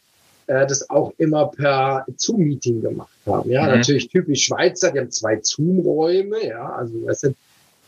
äh, 0.48 0.66
das 0.66 0.90
auch 0.90 1.14
immer 1.18 1.48
per 1.48 2.06
Zoom-Meeting 2.16 2.82
gemacht 2.82 3.12
haben. 3.26 3.50
Ja, 3.50 3.64
mhm. 3.64 3.78
natürlich 3.78 4.10
typisch 4.10 4.46
Schweizer, 4.46 4.92
die 4.92 5.00
haben 5.00 5.12
zwei 5.12 5.40
Zoom-Räume, 5.42 6.48
ja, 6.48 6.72
also 6.74 7.06
weißt 7.06 7.24
du, 7.24 7.36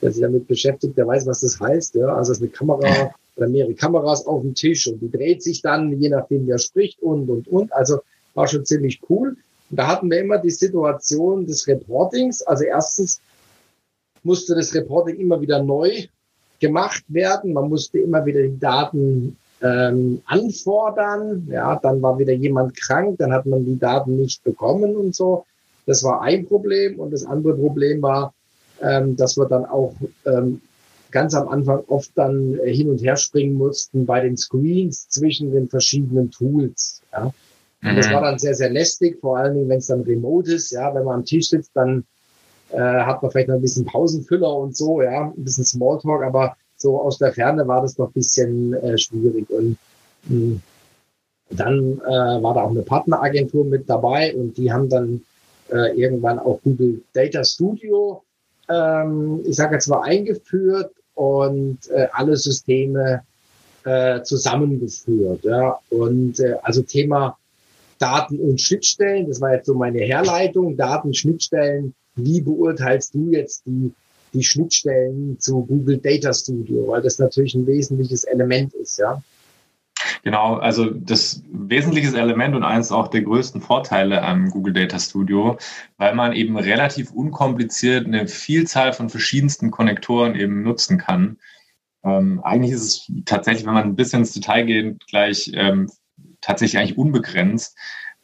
der 0.01 0.11
sich 0.11 0.21
damit 0.21 0.47
beschäftigt, 0.47 0.97
der 0.97 1.07
weiß, 1.07 1.25
was 1.27 1.41
das 1.41 1.59
heißt. 1.59 1.95
Ja, 1.95 2.15
also 2.15 2.31
es 2.31 2.39
ist 2.39 2.43
eine 2.43 2.51
Kamera 2.51 3.11
oder 3.35 3.47
mehrere 3.47 3.73
Kameras 3.73 4.25
auf 4.25 4.41
dem 4.41 4.55
Tisch 4.55 4.87
und 4.87 4.99
die 4.99 5.11
dreht 5.11 5.43
sich 5.43 5.61
dann, 5.61 5.91
je 5.99 6.09
nachdem 6.09 6.47
wer 6.47 6.57
spricht 6.57 7.01
und, 7.01 7.29
und, 7.29 7.47
und. 7.47 7.71
Also 7.73 7.99
war 8.33 8.47
schon 8.47 8.65
ziemlich 8.65 8.99
cool. 9.09 9.37
Und 9.71 9.77
da 9.77 9.87
hatten 9.87 10.11
wir 10.11 10.19
immer 10.19 10.37
die 10.37 10.51
Situation 10.51 11.45
des 11.45 11.65
Reportings. 11.67 12.41
Also 12.43 12.65
erstens 12.65 13.21
musste 14.23 14.53
das 14.53 14.75
Reporting 14.75 15.17
immer 15.17 15.39
wieder 15.39 15.63
neu 15.63 16.07
gemacht 16.59 17.03
werden. 17.07 17.53
Man 17.53 17.69
musste 17.69 17.99
immer 17.99 18.25
wieder 18.25 18.41
die 18.41 18.59
Daten 18.59 19.37
ähm, 19.61 20.21
anfordern. 20.25 21.47
Ja, 21.49 21.77
dann 21.77 22.01
war 22.01 22.19
wieder 22.19 22.33
jemand 22.33 22.75
krank, 22.75 23.17
dann 23.17 23.31
hat 23.31 23.45
man 23.45 23.65
die 23.65 23.79
Daten 23.79 24.17
nicht 24.17 24.43
bekommen 24.43 24.95
und 24.95 25.15
so. 25.15 25.45
Das 25.85 26.03
war 26.03 26.21
ein 26.21 26.45
Problem. 26.45 26.99
Und 26.99 27.11
das 27.11 27.25
andere 27.25 27.55
Problem 27.55 28.01
war, 28.01 28.33
ähm, 28.81 29.15
dass 29.15 29.37
wir 29.37 29.45
dann 29.45 29.65
auch 29.65 29.95
ähm, 30.25 30.61
ganz 31.11 31.33
am 31.33 31.47
Anfang 31.47 31.83
oft 31.87 32.11
dann 32.15 32.59
hin 32.63 32.89
und 32.89 33.01
her 33.01 33.15
springen 33.15 33.55
mussten 33.55 34.05
bei 34.05 34.19
den 34.19 34.35
Screens 34.35 35.07
zwischen 35.07 35.51
den 35.51 35.69
verschiedenen 35.69 36.29
Tools. 36.29 37.01
Ja. 37.13 37.31
Und 37.83 37.95
das 37.95 38.07
mhm. 38.07 38.13
war 38.13 38.21
dann 38.21 38.39
sehr, 38.39 38.53
sehr 38.53 38.69
lästig, 38.69 39.19
vor 39.19 39.37
allen 39.37 39.55
Dingen, 39.55 39.69
wenn 39.69 39.79
es 39.79 39.87
dann 39.87 40.01
remote 40.01 40.53
ist. 40.53 40.71
Ja, 40.71 40.93
wenn 40.93 41.03
man 41.03 41.15
am 41.15 41.25
Tisch 41.25 41.49
sitzt, 41.49 41.71
dann 41.73 42.03
äh, 42.69 42.77
hat 42.77 43.21
man 43.21 43.31
vielleicht 43.31 43.49
noch 43.49 43.55
ein 43.55 43.61
bisschen 43.61 43.85
Pausenfüller 43.85 44.55
und 44.55 44.75
so, 44.75 45.01
ja, 45.01 45.25
ein 45.25 45.43
bisschen 45.43 45.65
Smalltalk, 45.65 46.23
aber 46.23 46.55
so 46.77 47.01
aus 47.01 47.17
der 47.17 47.33
Ferne 47.33 47.67
war 47.67 47.81
das 47.81 47.97
noch 47.97 48.07
ein 48.07 48.13
bisschen 48.13 48.73
äh, 48.73 48.97
schwierig. 48.97 49.49
Und 49.49 49.77
mh, 50.23 50.35
hm, 50.35 50.61
dann 51.49 51.99
äh, 52.05 52.43
war 52.43 52.53
da 52.53 52.61
auch 52.61 52.69
eine 52.69 52.83
Partneragentur 52.83 53.65
mit 53.65 53.89
dabei 53.89 54.33
und 54.35 54.57
die 54.57 54.71
haben 54.71 54.87
dann 54.87 55.21
äh, 55.71 55.99
irgendwann 55.99 56.39
auch 56.39 56.61
Google 56.63 57.01
Data 57.13 57.43
Studio, 57.43 58.23
ähm, 58.69 59.41
ich 59.45 59.55
sage 59.55 59.75
jetzt 59.75 59.87
mal, 59.87 60.01
eingeführt 60.01 60.91
und 61.15 61.79
äh, 61.89 62.07
alle 62.13 62.37
Systeme 62.37 63.23
äh, 63.83 64.21
zusammengeführt. 64.21 65.43
Ja? 65.43 65.79
Und 65.89 66.39
äh, 66.39 66.55
also 66.63 66.83
Thema 66.83 67.37
Daten 68.01 68.39
und 68.39 68.59
Schnittstellen, 68.59 69.27
das 69.27 69.41
war 69.41 69.53
jetzt 69.53 69.67
so 69.67 69.75
meine 69.75 69.99
Herleitung, 69.99 70.75
Daten, 70.75 71.13
Schnittstellen, 71.13 71.93
wie 72.15 72.41
beurteilst 72.41 73.13
du 73.13 73.31
jetzt 73.31 73.65
die, 73.65 73.93
die 74.33 74.43
Schnittstellen 74.43 75.39
zu 75.39 75.65
Google 75.65 75.97
Data 75.97 76.33
Studio, 76.33 76.87
weil 76.87 77.01
das 77.01 77.19
natürlich 77.19 77.53
ein 77.55 77.67
wesentliches 77.67 78.23
Element 78.23 78.73
ist, 78.73 78.97
ja. 78.97 79.21
Genau, 80.23 80.55
also 80.55 80.89
das 80.89 81.43
wesentliches 81.51 82.13
Element 82.13 82.55
und 82.55 82.63
eines 82.63 82.91
auch 82.91 83.07
der 83.07 83.21
größten 83.21 83.61
Vorteile 83.61 84.23
am 84.23 84.49
Google 84.49 84.73
Data 84.73 84.99
Studio, 84.99 85.57
weil 85.97 86.15
man 86.15 86.33
eben 86.33 86.57
relativ 86.57 87.11
unkompliziert 87.11 88.07
eine 88.07 88.27
Vielzahl 88.27 88.93
von 88.93 89.09
verschiedensten 89.09 89.69
Konnektoren 89.69 90.35
eben 90.35 90.63
nutzen 90.63 90.97
kann. 90.97 91.37
Ähm, 92.03 92.41
eigentlich 92.43 92.73
ist 92.73 92.83
es 92.83 93.11
tatsächlich, 93.25 93.65
wenn 93.65 93.75
man 93.75 93.83
ein 93.83 93.95
bisschen 93.95 94.21
ins 94.21 94.33
Detail 94.33 94.63
geht, 94.63 95.05
gleich 95.07 95.51
ähm, 95.53 95.87
tatsächlich 96.41 96.79
eigentlich 96.79 96.97
unbegrenzt. 96.97 97.77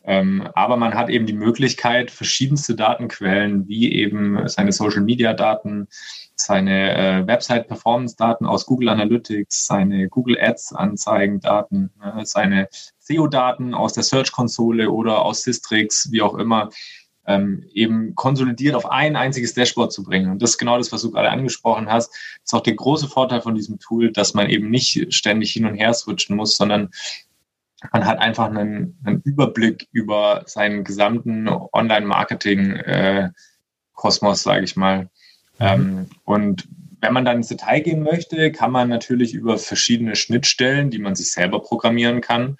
Ähm, 0.07 0.47
aber 0.55 0.77
man 0.77 0.93
hat 0.93 1.09
eben 1.09 1.25
die 1.25 1.33
Möglichkeit, 1.33 2.11
verschiedenste 2.11 2.75
Datenquellen 2.75 3.67
wie 3.67 3.91
eben 3.91 4.47
seine 4.47 4.71
Social-Media-Daten, 4.71 5.89
seine 6.35 6.95
äh, 6.95 7.27
Website-Performance-Daten 7.27 8.45
aus 8.45 8.65
Google 8.65 8.87
Analytics, 8.87 9.65
seine 9.65 10.07
Google 10.07 10.37
Ads-Anzeigen-Daten, 10.39 11.91
äh, 12.01 12.23
seine 12.23 12.69
SEO-Daten 12.99 13.73
aus 13.73 13.93
der 13.93 14.03
Search-Konsole 14.03 14.91
oder 14.91 15.23
aus 15.23 15.43
Systrix, 15.43 16.09
wie 16.09 16.21
auch 16.21 16.35
immer, 16.35 16.69
ähm, 17.25 17.65
eben 17.73 18.15
konsolidiert 18.15 18.75
auf 18.75 18.89
ein 18.89 19.17
einziges 19.17 19.53
Dashboard 19.53 19.91
zu 19.91 20.03
bringen. 20.03 20.31
Und 20.31 20.41
das 20.41 20.51
ist 20.51 20.57
genau 20.57 20.77
das, 20.77 20.93
was 20.93 21.01
du 21.01 21.11
gerade 21.11 21.29
angesprochen 21.29 21.91
hast. 21.91 22.11
Das 22.11 22.45
ist 22.45 22.53
auch 22.53 22.63
der 22.63 22.75
große 22.75 23.09
Vorteil 23.09 23.41
von 23.41 23.55
diesem 23.55 23.79
Tool, 23.79 24.11
dass 24.13 24.33
man 24.33 24.49
eben 24.49 24.69
nicht 24.69 25.13
ständig 25.13 25.51
hin 25.51 25.65
und 25.65 25.75
her 25.75 25.93
switchen 25.93 26.37
muss, 26.37 26.55
sondern 26.55 26.89
man 27.91 28.05
hat 28.05 28.19
einfach 28.19 28.49
einen, 28.49 28.97
einen 29.03 29.21
Überblick 29.21 29.87
über 29.91 30.41
seinen 30.45 30.83
gesamten 30.83 31.47
Online-Marketing-Kosmos, 31.47 34.39
äh, 34.39 34.43
sage 34.43 34.63
ich 34.63 34.75
mal. 34.75 35.03
Mhm. 35.03 35.09
Ähm, 35.59 36.09
und 36.23 36.67
wenn 36.99 37.13
man 37.13 37.25
dann 37.25 37.37
ins 37.37 37.49
Detail 37.49 37.81
gehen 37.81 38.01
möchte, 38.01 38.51
kann 38.51 38.71
man 38.71 38.89
natürlich 38.89 39.35
über 39.35 39.59
verschiedene 39.59 40.15
Schnittstellen, 40.15 40.89
die 40.89 40.97
man 40.99 41.13
sich 41.15 41.31
selber 41.31 41.61
programmieren 41.61 42.21
kann, 42.21 42.57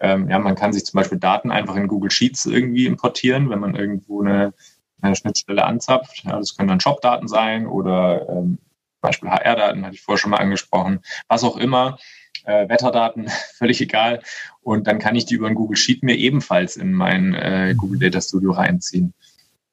ähm, 0.00 0.30
ja, 0.30 0.38
man 0.38 0.54
kann 0.54 0.72
sich 0.72 0.86
zum 0.86 0.98
Beispiel 0.98 1.18
Daten 1.18 1.50
einfach 1.50 1.76
in 1.76 1.86
Google 1.86 2.10
Sheets 2.10 2.46
irgendwie 2.46 2.86
importieren, 2.86 3.50
wenn 3.50 3.60
man 3.60 3.76
irgendwo 3.76 4.22
eine, 4.22 4.54
eine 5.02 5.14
Schnittstelle 5.14 5.64
anzapft. 5.64 6.24
Ja, 6.24 6.38
das 6.38 6.56
können 6.56 6.68
dann 6.68 6.80
Shop-Daten 6.80 7.28
sein 7.28 7.66
oder 7.66 8.26
ähm, 8.30 8.58
Beispiel 9.02 9.30
HR-Daten, 9.30 9.84
hatte 9.84 9.94
ich 9.94 10.02
vorher 10.02 10.18
schon 10.18 10.30
mal 10.30 10.38
angesprochen, 10.38 11.00
was 11.28 11.44
auch 11.44 11.58
immer 11.58 11.98
äh, 12.44 12.68
Wetterdaten, 12.68 13.28
völlig 13.58 13.80
egal. 13.80 14.22
Und 14.62 14.86
dann 14.86 14.98
kann 14.98 15.16
ich 15.16 15.26
die 15.26 15.34
über 15.34 15.48
ein 15.48 15.54
Google 15.54 15.76
Sheet 15.76 16.02
mir 16.02 16.16
ebenfalls 16.16 16.76
in 16.76 16.92
mein 16.92 17.34
äh, 17.34 17.74
Google 17.76 17.98
Data 17.98 18.20
Studio 18.20 18.52
reinziehen. 18.52 19.14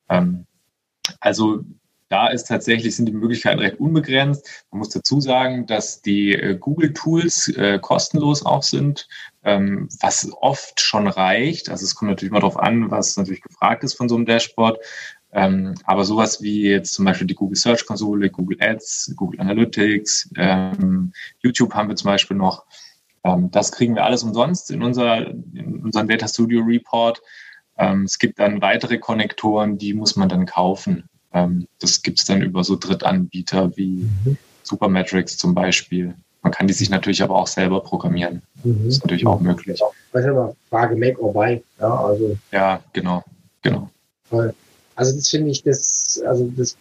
Ähm, 0.10 0.46
also 1.20 1.64
da 2.10 2.28
ist 2.28 2.48
tatsächlich, 2.48 2.96
sind 2.96 3.08
die 3.08 3.12
Möglichkeiten 3.12 3.60
recht 3.60 3.80
unbegrenzt. 3.80 4.66
Man 4.72 4.80
muss 4.80 4.90
dazu 4.90 5.20
sagen, 5.20 5.66
dass 5.66 6.02
die 6.02 6.34
äh, 6.34 6.56
Google-Tools 6.58 7.50
äh, 7.50 7.80
kostenlos 7.80 8.46
auch 8.46 8.64
sind, 8.64 9.10
ähm, 9.44 9.90
was 10.00 10.30
oft 10.40 10.80
schon 10.80 11.08
reicht. 11.08 11.70
Also 11.70 11.84
es 11.84 11.96
kommt 11.96 12.10
natürlich 12.10 12.32
mal 12.32 12.40
darauf 12.40 12.58
an, 12.58 12.92
was 12.92 13.18
natürlich 13.18 13.42
gefragt 13.42 13.84
ist 13.84 13.96
von 13.96 14.08
so 14.08 14.16
einem 14.16 14.26
Dashboard. 14.26 14.80
Ähm, 15.34 15.76
aber 15.84 16.06
sowas 16.06 16.42
wie 16.42 16.64
jetzt 16.64 16.94
zum 16.94 17.06
Beispiel 17.06 17.28
die 17.28 17.36
Google 17.36 17.58
Search 17.58 17.86
Konsole, 17.86 18.30
Google 18.30 18.58
Ads, 18.62 19.14
Google 19.16 19.40
Analytics, 19.42 20.30
ähm, 20.38 21.12
YouTube 21.40 21.74
haben 21.74 21.90
wir 21.90 21.96
zum 21.96 22.12
Beispiel 22.12 22.38
noch. 22.38 22.66
Ähm, 23.24 23.52
das 23.52 23.72
kriegen 23.72 23.96
wir 23.96 24.06
alles 24.06 24.24
umsonst 24.24 24.72
in, 24.72 24.82
unser, 24.82 25.28
in 25.28 25.82
unserem 25.84 26.08
Data 26.08 26.28
Studio 26.28 26.62
Report. 26.62 27.22
Ähm, 27.78 28.04
es 28.04 28.18
gibt 28.20 28.40
dann 28.40 28.62
weitere 28.62 28.98
Konnektoren, 28.98 29.78
die 29.78 29.94
muss 29.94 30.16
man 30.16 30.30
dann 30.30 30.46
kaufen. 30.46 31.10
Ähm, 31.34 31.68
das 31.80 32.02
gibt 32.02 32.20
es 32.20 32.26
dann 32.26 32.42
über 32.42 32.64
so 32.64 32.78
Drittanbieter 32.78 33.76
wie 33.76 34.10
mhm. 34.26 34.38
Supermetrics 34.64 35.38
zum 35.38 35.54
Beispiel. 35.54 36.16
Man 36.42 36.54
kann 36.54 36.68
die 36.68 36.74
sich 36.74 36.90
natürlich 36.90 37.22
aber 37.22 37.36
auch 37.36 37.48
selber 37.48 37.82
programmieren. 37.82 38.42
Mhm. 38.64 38.86
Das 38.86 38.96
ist 38.96 39.04
natürlich 39.04 39.28
auch 39.28 39.42
möglich. 39.42 39.82
Das 40.14 40.24
ist 40.24 40.30
immer 40.30 40.56
Frage 40.70 40.96
Make 40.96 41.22
or 41.22 41.34
Buy. 41.34 41.62
Ja, 41.80 42.06
also. 42.06 42.38
ja 42.52 42.80
genau, 42.94 43.24
genau. 43.62 43.90
Voll. 44.30 44.54
Also 44.98 45.16
das 45.16 45.30
finde 45.30 45.52
ich, 45.52 45.64
das, 45.64 46.22
also 46.26 46.52
das 46.58 46.76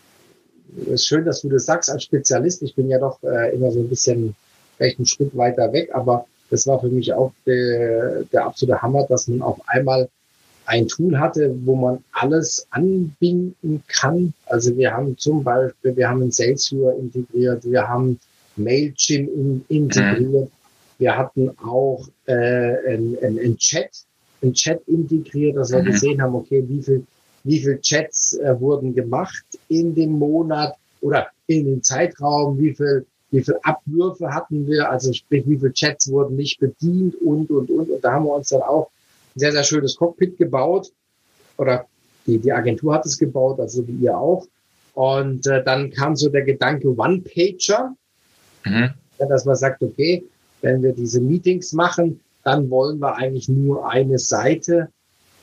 ist 0.86 1.06
schön, 1.06 1.24
dass 1.24 1.42
du 1.42 1.50
das 1.50 1.66
sagst 1.66 1.90
als 1.90 2.02
Spezialist. 2.02 2.62
Ich 2.62 2.74
bin 2.74 2.88
ja 2.88 2.98
doch 2.98 3.22
äh, 3.22 3.54
immer 3.54 3.70
so 3.70 3.80
ein 3.80 3.88
bisschen 3.88 4.34
vielleicht 4.76 4.98
einen 4.98 5.06
Schritt 5.06 5.36
weiter 5.36 5.72
weg, 5.72 5.90
aber 5.92 6.26
das 6.50 6.66
war 6.66 6.80
für 6.80 6.88
mich 6.88 7.12
auch 7.12 7.32
der, 7.46 8.24
der 8.24 8.46
absolute 8.46 8.80
Hammer, 8.80 9.06
dass 9.06 9.28
man 9.28 9.42
auf 9.42 9.58
einmal 9.66 10.08
ein 10.64 10.88
Tool 10.88 11.18
hatte, 11.18 11.54
wo 11.64 11.76
man 11.76 12.02
alles 12.12 12.66
anbinden 12.70 13.84
kann. 13.86 14.32
Also 14.46 14.74
wir 14.76 14.92
haben 14.92 15.16
zum 15.18 15.44
Beispiel, 15.44 15.94
wir 15.94 16.08
haben 16.08 16.22
ein 16.22 16.32
Salesviewer 16.32 16.96
integriert, 16.96 17.64
wir 17.64 17.86
haben 17.86 18.18
Mailchimp 18.56 19.28
in, 19.28 19.64
integriert, 19.68 20.48
mhm. 20.48 20.98
wir 20.98 21.16
hatten 21.16 21.50
auch 21.58 22.08
äh, 22.26 22.94
ein, 22.94 23.16
ein, 23.22 23.38
ein 23.38 23.58
Chat, 23.58 23.90
ein 24.42 24.54
Chat 24.54 24.80
integriert, 24.88 25.56
dass 25.56 25.70
wir 25.70 25.82
mhm. 25.82 25.86
gesehen 25.86 26.22
haben, 26.22 26.34
okay, 26.34 26.64
wie 26.66 26.82
viel 26.82 27.06
wie 27.46 27.60
viel 27.60 27.80
Chats 27.80 28.34
äh, 28.34 28.60
wurden 28.60 28.94
gemacht 28.94 29.44
in 29.68 29.94
dem 29.94 30.12
Monat 30.12 30.74
oder 31.00 31.28
in 31.46 31.64
dem 31.64 31.82
Zeitraum, 31.82 32.58
wie 32.58 32.74
viel, 32.74 33.06
wie 33.30 33.42
viel 33.42 33.56
Abwürfe 33.62 34.32
hatten 34.34 34.66
wir, 34.66 34.90
also 34.90 35.12
sprich, 35.12 35.44
wie 35.46 35.56
viele 35.56 35.72
Chats 35.72 36.10
wurden 36.10 36.36
nicht 36.36 36.58
bedient 36.58 37.14
und, 37.22 37.50
und, 37.50 37.70
und. 37.70 37.90
Und 37.90 38.04
da 38.04 38.12
haben 38.12 38.24
wir 38.24 38.34
uns 38.34 38.48
dann 38.48 38.62
auch 38.62 38.90
ein 39.34 39.40
sehr, 39.40 39.52
sehr 39.52 39.62
schönes 39.62 39.96
Cockpit 39.96 40.36
gebaut 40.36 40.92
oder 41.56 41.86
die, 42.26 42.38
die 42.38 42.52
Agentur 42.52 42.94
hat 42.94 43.06
es 43.06 43.16
gebaut, 43.16 43.60
also 43.60 43.86
wie 43.86 44.04
ihr 44.04 44.18
auch. 44.18 44.46
Und 44.94 45.46
äh, 45.46 45.62
dann 45.62 45.90
kam 45.90 46.16
so 46.16 46.28
der 46.28 46.42
Gedanke 46.42 46.88
One-Pager, 46.88 47.94
mhm. 48.64 48.90
dass 49.18 49.44
man 49.44 49.54
sagt, 49.54 49.82
okay, 49.82 50.24
wenn 50.62 50.82
wir 50.82 50.92
diese 50.92 51.20
Meetings 51.20 51.72
machen, 51.72 52.20
dann 52.42 52.70
wollen 52.70 52.98
wir 52.98 53.14
eigentlich 53.16 53.48
nur 53.48 53.88
eine 53.88 54.18
Seite 54.18 54.88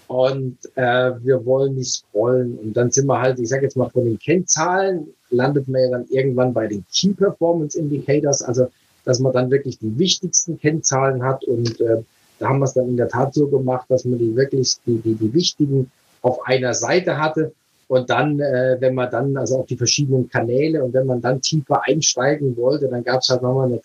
und 0.07 0.57
äh, 0.75 1.11
wir 1.21 1.45
wollen 1.45 1.75
nicht 1.75 1.91
scrollen. 1.91 2.57
Und 2.59 2.73
dann 2.77 2.91
sind 2.91 3.07
wir 3.07 3.19
halt, 3.19 3.39
ich 3.39 3.49
sage 3.49 3.63
jetzt 3.63 3.77
mal 3.77 3.89
von 3.89 4.05
den 4.05 4.19
Kennzahlen, 4.19 5.07
landet 5.29 5.67
man 5.67 5.81
ja 5.81 5.89
dann 5.89 6.05
irgendwann 6.09 6.53
bei 6.53 6.67
den 6.67 6.85
Key 6.93 7.13
Performance 7.13 7.77
Indicators, 7.77 8.41
also 8.41 8.67
dass 9.05 9.19
man 9.19 9.33
dann 9.33 9.51
wirklich 9.51 9.79
die 9.79 9.97
wichtigsten 9.97 10.59
Kennzahlen 10.59 11.23
hat. 11.23 11.43
Und 11.45 11.79
äh, 11.81 12.03
da 12.39 12.49
haben 12.49 12.59
wir 12.59 12.65
es 12.65 12.73
dann 12.73 12.89
in 12.89 12.97
der 12.97 13.09
Tat 13.09 13.33
so 13.33 13.47
gemacht, 13.47 13.85
dass 13.89 14.05
man 14.05 14.19
die 14.19 14.35
wirklich, 14.35 14.77
die, 14.85 14.97
die, 14.97 15.15
die 15.15 15.33
wichtigen 15.33 15.91
auf 16.21 16.45
einer 16.45 16.73
Seite 16.73 17.17
hatte. 17.17 17.53
Und 17.87 18.09
dann, 18.09 18.39
äh, 18.39 18.77
wenn 18.79 18.95
man 18.95 19.11
dann, 19.11 19.37
also 19.37 19.59
auch 19.59 19.65
die 19.65 19.77
verschiedenen 19.77 20.29
Kanäle 20.29 20.83
und 20.83 20.93
wenn 20.93 21.05
man 21.05 21.21
dann 21.21 21.41
tiefer 21.41 21.81
einsteigen 21.85 22.55
wollte, 22.57 22.87
dann 22.87 23.03
gab 23.03 23.21
es 23.21 23.29
halt 23.29 23.41
nochmal 23.41 23.67
eine 23.67 23.81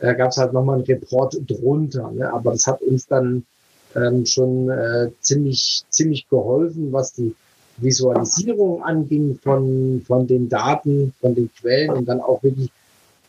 äh, 0.00 0.14
gab 0.14 0.30
es 0.30 0.36
halt 0.36 0.52
nochmal 0.52 0.76
einen 0.76 0.84
Report 0.84 1.34
drunter. 1.46 2.10
Ne? 2.10 2.32
Aber 2.32 2.52
das 2.52 2.66
hat 2.66 2.82
uns 2.82 3.06
dann 3.06 3.44
ähm, 3.96 4.26
schon 4.26 4.68
äh, 4.70 5.10
ziemlich, 5.20 5.84
ziemlich 5.88 6.28
geholfen, 6.28 6.92
was 6.92 7.12
die 7.12 7.34
Visualisierung 7.78 8.82
anging 8.82 9.38
von, 9.42 10.02
von 10.06 10.26
den 10.26 10.48
Daten, 10.48 11.14
von 11.20 11.34
den 11.34 11.50
Quellen 11.54 11.90
und 11.90 12.06
dann 12.06 12.20
auch 12.20 12.42
wirklich 12.42 12.70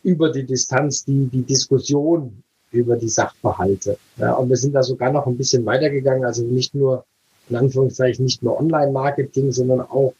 über 0.02 0.30
die 0.30 0.44
Distanz 0.44 1.04
die, 1.04 1.26
die 1.26 1.42
Diskussion 1.42 2.42
über 2.70 2.96
die 2.96 3.08
Sachverhalte. 3.08 3.96
Ja, 4.16 4.34
und 4.34 4.48
wir 4.48 4.56
sind 4.56 4.74
da 4.74 4.82
sogar 4.82 5.12
noch 5.12 5.26
ein 5.26 5.36
bisschen 5.36 5.64
weitergegangen, 5.64 6.24
also 6.24 6.42
nicht 6.44 6.74
nur, 6.74 7.04
in 7.48 7.56
Anführungszeichen, 7.56 8.24
nicht 8.24 8.42
nur 8.42 8.58
Online-Marketing, 8.58 9.52
sondern 9.52 9.80
auch 9.80 10.12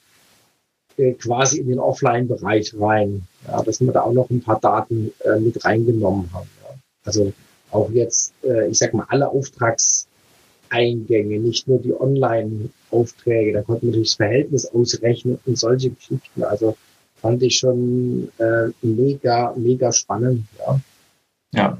äh, 0.97 1.13
quasi 1.13 1.59
in 1.59 1.69
den 1.69 1.79
Offline-Bereich 1.81 2.75
rein. 2.79 3.27
Ja, 3.47 3.63
dass 3.63 3.81
wir 3.81 3.93
da 3.93 4.03
auch 4.03 4.13
noch 4.13 4.31
ein 4.31 4.41
paar 4.41 4.61
Daten 4.61 5.13
äh, 5.25 5.39
mit 5.39 5.65
reingenommen 5.65 6.33
haben. 6.33 6.49
Ja. 6.63 6.75
Also 7.05 7.33
auch 7.71 7.91
jetzt, 7.91 8.33
äh, 8.45 8.69
ich 8.69 8.79
sag 8.79 8.95
mal, 8.95 9.07
alle 9.09 9.29
Auftrags, 9.29 10.07
Eingänge, 10.75 11.39
nicht 11.39 11.69
nur 11.69 11.79
die 11.79 11.95
Online-Aufträge. 11.99 13.53
Da 13.53 13.63
konnte 13.63 13.87
man 13.87 13.93
natürlich 13.93 14.11
das 14.11 14.17
Verhältnis 14.17 14.67
ausrechnen 14.67 15.39
und 15.47 15.57
solche 15.57 15.91
Geschichten. 15.91 16.43
Also 16.43 16.77
fand 17.23 17.43
ich 17.45 17.59
schon 17.59 18.29
äh, 18.39 18.71
mega, 18.83 19.55
mega 19.57 19.93
spannend. 19.93 20.47
Ja. 20.59 20.81
ja. 21.53 21.79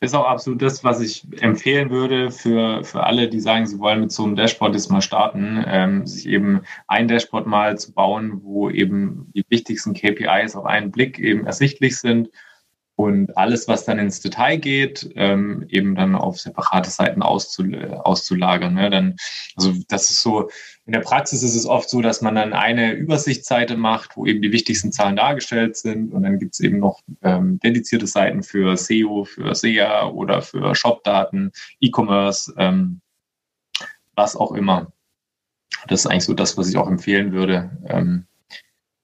Ist 0.00 0.14
auch 0.14 0.26
absolut 0.26 0.62
das, 0.62 0.84
was 0.84 1.00
ich 1.00 1.26
empfehlen 1.42 1.90
würde 1.90 2.30
für, 2.30 2.84
für 2.84 3.02
alle, 3.02 3.28
die 3.28 3.40
sagen, 3.40 3.66
sie 3.66 3.80
wollen 3.80 4.00
mit 4.02 4.12
so 4.12 4.22
einem 4.22 4.36
Dashboard 4.36 4.74
jetzt 4.74 4.92
mal 4.92 5.02
starten, 5.02 5.64
ähm, 5.66 6.06
sich 6.06 6.28
eben 6.28 6.60
ein 6.86 7.08
Dashboard 7.08 7.48
mal 7.48 7.76
zu 7.76 7.92
bauen, 7.92 8.40
wo 8.44 8.70
eben 8.70 9.32
die 9.34 9.44
wichtigsten 9.48 9.94
KPIs 9.94 10.54
auf 10.54 10.66
einen 10.66 10.92
Blick 10.92 11.18
eben 11.18 11.46
ersichtlich 11.46 11.96
sind 11.96 12.30
und 12.98 13.36
alles, 13.36 13.68
was 13.68 13.84
dann 13.84 14.00
ins 14.00 14.18
Detail 14.18 14.56
geht, 14.56 15.08
ähm, 15.14 15.64
eben 15.68 15.94
dann 15.94 16.16
auf 16.16 16.40
separate 16.40 16.90
Seiten 16.90 17.22
auszul 17.22 17.94
auszulagern. 17.94 18.74
Ne? 18.74 18.90
Dann, 18.90 19.14
also 19.54 19.72
das 19.86 20.10
ist 20.10 20.20
so, 20.20 20.50
in 20.84 20.94
der 20.94 21.00
Praxis 21.00 21.44
ist 21.44 21.54
es 21.54 21.64
oft 21.64 21.88
so, 21.88 22.02
dass 22.02 22.22
man 22.22 22.34
dann 22.34 22.52
eine 22.52 22.94
Übersichtsseite 22.94 23.76
macht, 23.76 24.16
wo 24.16 24.26
eben 24.26 24.42
die 24.42 24.50
wichtigsten 24.50 24.90
Zahlen 24.90 25.14
dargestellt 25.14 25.76
sind 25.76 26.12
und 26.12 26.24
dann 26.24 26.40
gibt 26.40 26.54
es 26.54 26.60
eben 26.60 26.80
noch 26.80 27.00
ähm, 27.22 27.60
dedizierte 27.60 28.08
Seiten 28.08 28.42
für 28.42 28.76
SEO, 28.76 29.22
für 29.22 29.54
SEA 29.54 30.08
oder 30.08 30.42
für 30.42 30.74
Shopdaten, 30.74 31.52
E-Commerce, 31.78 32.52
ähm, 32.58 33.00
was 34.16 34.34
auch 34.34 34.50
immer. 34.50 34.90
Das 35.86 36.00
ist 36.00 36.06
eigentlich 36.08 36.24
so 36.24 36.34
das, 36.34 36.58
was 36.58 36.68
ich 36.68 36.76
auch 36.76 36.88
empfehlen 36.88 37.30
würde. 37.30 37.70
Ähm, 37.86 38.27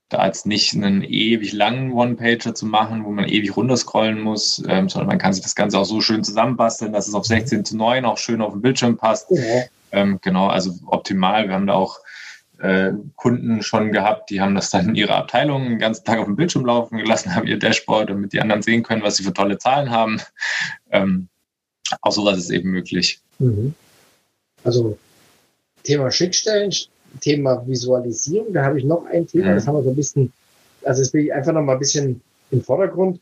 da 0.08 0.18
als 0.18 0.44
nicht 0.44 0.74
einen 0.74 1.02
ewig 1.02 1.52
langen 1.52 1.92
One-Pager 1.92 2.54
zu 2.54 2.66
machen, 2.66 3.04
wo 3.04 3.10
man 3.10 3.26
ewig 3.26 3.56
runterscrollen 3.56 4.20
muss, 4.20 4.62
ähm, 4.68 4.88
sondern 4.88 5.08
man 5.08 5.18
kann 5.18 5.32
sich 5.32 5.42
das 5.42 5.54
Ganze 5.54 5.78
auch 5.78 5.84
so 5.84 6.00
schön 6.00 6.22
zusammenbasteln, 6.22 6.92
dass 6.92 7.08
es 7.08 7.14
auf 7.14 7.26
16 7.26 7.64
zu 7.64 7.76
9 7.76 8.04
auch 8.04 8.18
schön 8.18 8.42
auf 8.42 8.52
dem 8.52 8.62
Bildschirm 8.62 8.96
passt. 8.96 9.30
Ja. 9.30 9.62
Ähm, 9.92 10.18
genau, 10.22 10.48
also 10.48 10.72
optimal. 10.86 11.48
Wir 11.48 11.54
haben 11.54 11.66
da 11.66 11.74
auch 11.74 12.00
äh, 12.58 12.92
Kunden 13.16 13.62
schon 13.62 13.92
gehabt, 13.92 14.30
die 14.30 14.40
haben 14.40 14.54
das 14.54 14.70
dann 14.70 14.90
in 14.90 14.94
ihrer 14.94 15.16
Abteilung 15.16 15.68
den 15.68 15.78
ganzen 15.78 16.04
Tag 16.04 16.18
auf 16.18 16.26
dem 16.26 16.36
Bildschirm 16.36 16.64
laufen 16.64 16.98
gelassen, 16.98 17.34
haben 17.34 17.46
ihr 17.46 17.58
Dashboard, 17.58 18.10
damit 18.10 18.32
die 18.32 18.40
anderen 18.40 18.62
sehen 18.62 18.82
können, 18.82 19.02
was 19.02 19.16
sie 19.16 19.24
für 19.24 19.34
tolle 19.34 19.58
Zahlen 19.58 19.90
haben. 19.90 20.20
Ähm, 20.90 21.28
auch 22.00 22.12
sowas 22.12 22.38
ist 22.38 22.50
eben 22.50 22.70
möglich. 22.70 23.20
Mhm. 23.38 23.74
Also 24.62 24.98
Thema 25.82 26.10
Schnittstellen, 26.10 26.72
Thema 27.20 27.66
Visualisierung, 27.66 28.52
da 28.52 28.64
habe 28.64 28.78
ich 28.78 28.84
noch 28.84 29.04
ein 29.06 29.26
Thema, 29.26 29.50
mhm. 29.50 29.54
das 29.54 29.66
haben 29.66 29.76
wir 29.76 29.82
so 29.82 29.90
ein 29.90 29.96
bisschen, 29.96 30.32
also 30.82 31.02
das 31.02 31.12
will 31.12 31.24
ich 31.24 31.32
einfach 31.32 31.52
noch 31.52 31.62
mal 31.62 31.74
ein 31.74 31.78
bisschen 31.78 32.20
im 32.50 32.62
Vordergrund 32.62 33.20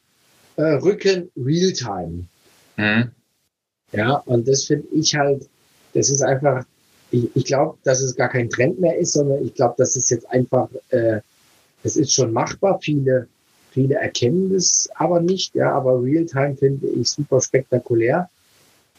äh, 0.57 0.63
rücken, 0.63 1.31
Realtime. 1.37 2.25
Mhm. 2.77 3.11
Ja, 3.93 4.17
und 4.27 4.49
das 4.49 4.65
finde 4.65 4.89
ich 4.93 5.15
halt, 5.15 5.49
das 5.95 6.11
ist 6.11 6.23
einfach, 6.23 6.65
ich, 7.11 7.29
ich 7.35 7.45
glaube, 7.45 7.77
dass 7.85 8.01
es 8.01 8.17
gar 8.17 8.29
kein 8.29 8.49
Trend 8.49 8.81
mehr 8.81 8.97
ist, 8.99 9.13
sondern 9.13 9.45
ich 9.45 9.55
glaube, 9.55 9.75
das 9.79 9.97
ist 9.97 10.11
jetzt 10.11 10.29
einfach, 10.31 10.69
äh, 10.91 11.21
es 11.83 11.97
ist 11.97 12.13
schon 12.13 12.33
machbar. 12.33 12.79
Viele, 12.81 13.29
viele 13.71 13.97
erkennen 13.97 14.53
das 14.53 14.89
aber 14.95 15.21
nicht, 15.21 15.55
ja, 15.55 15.73
aber 15.73 16.03
Realtime 16.03 16.57
finde 16.57 16.87
ich 16.89 17.11
super 17.11 17.41
spektakulär. 17.41 18.29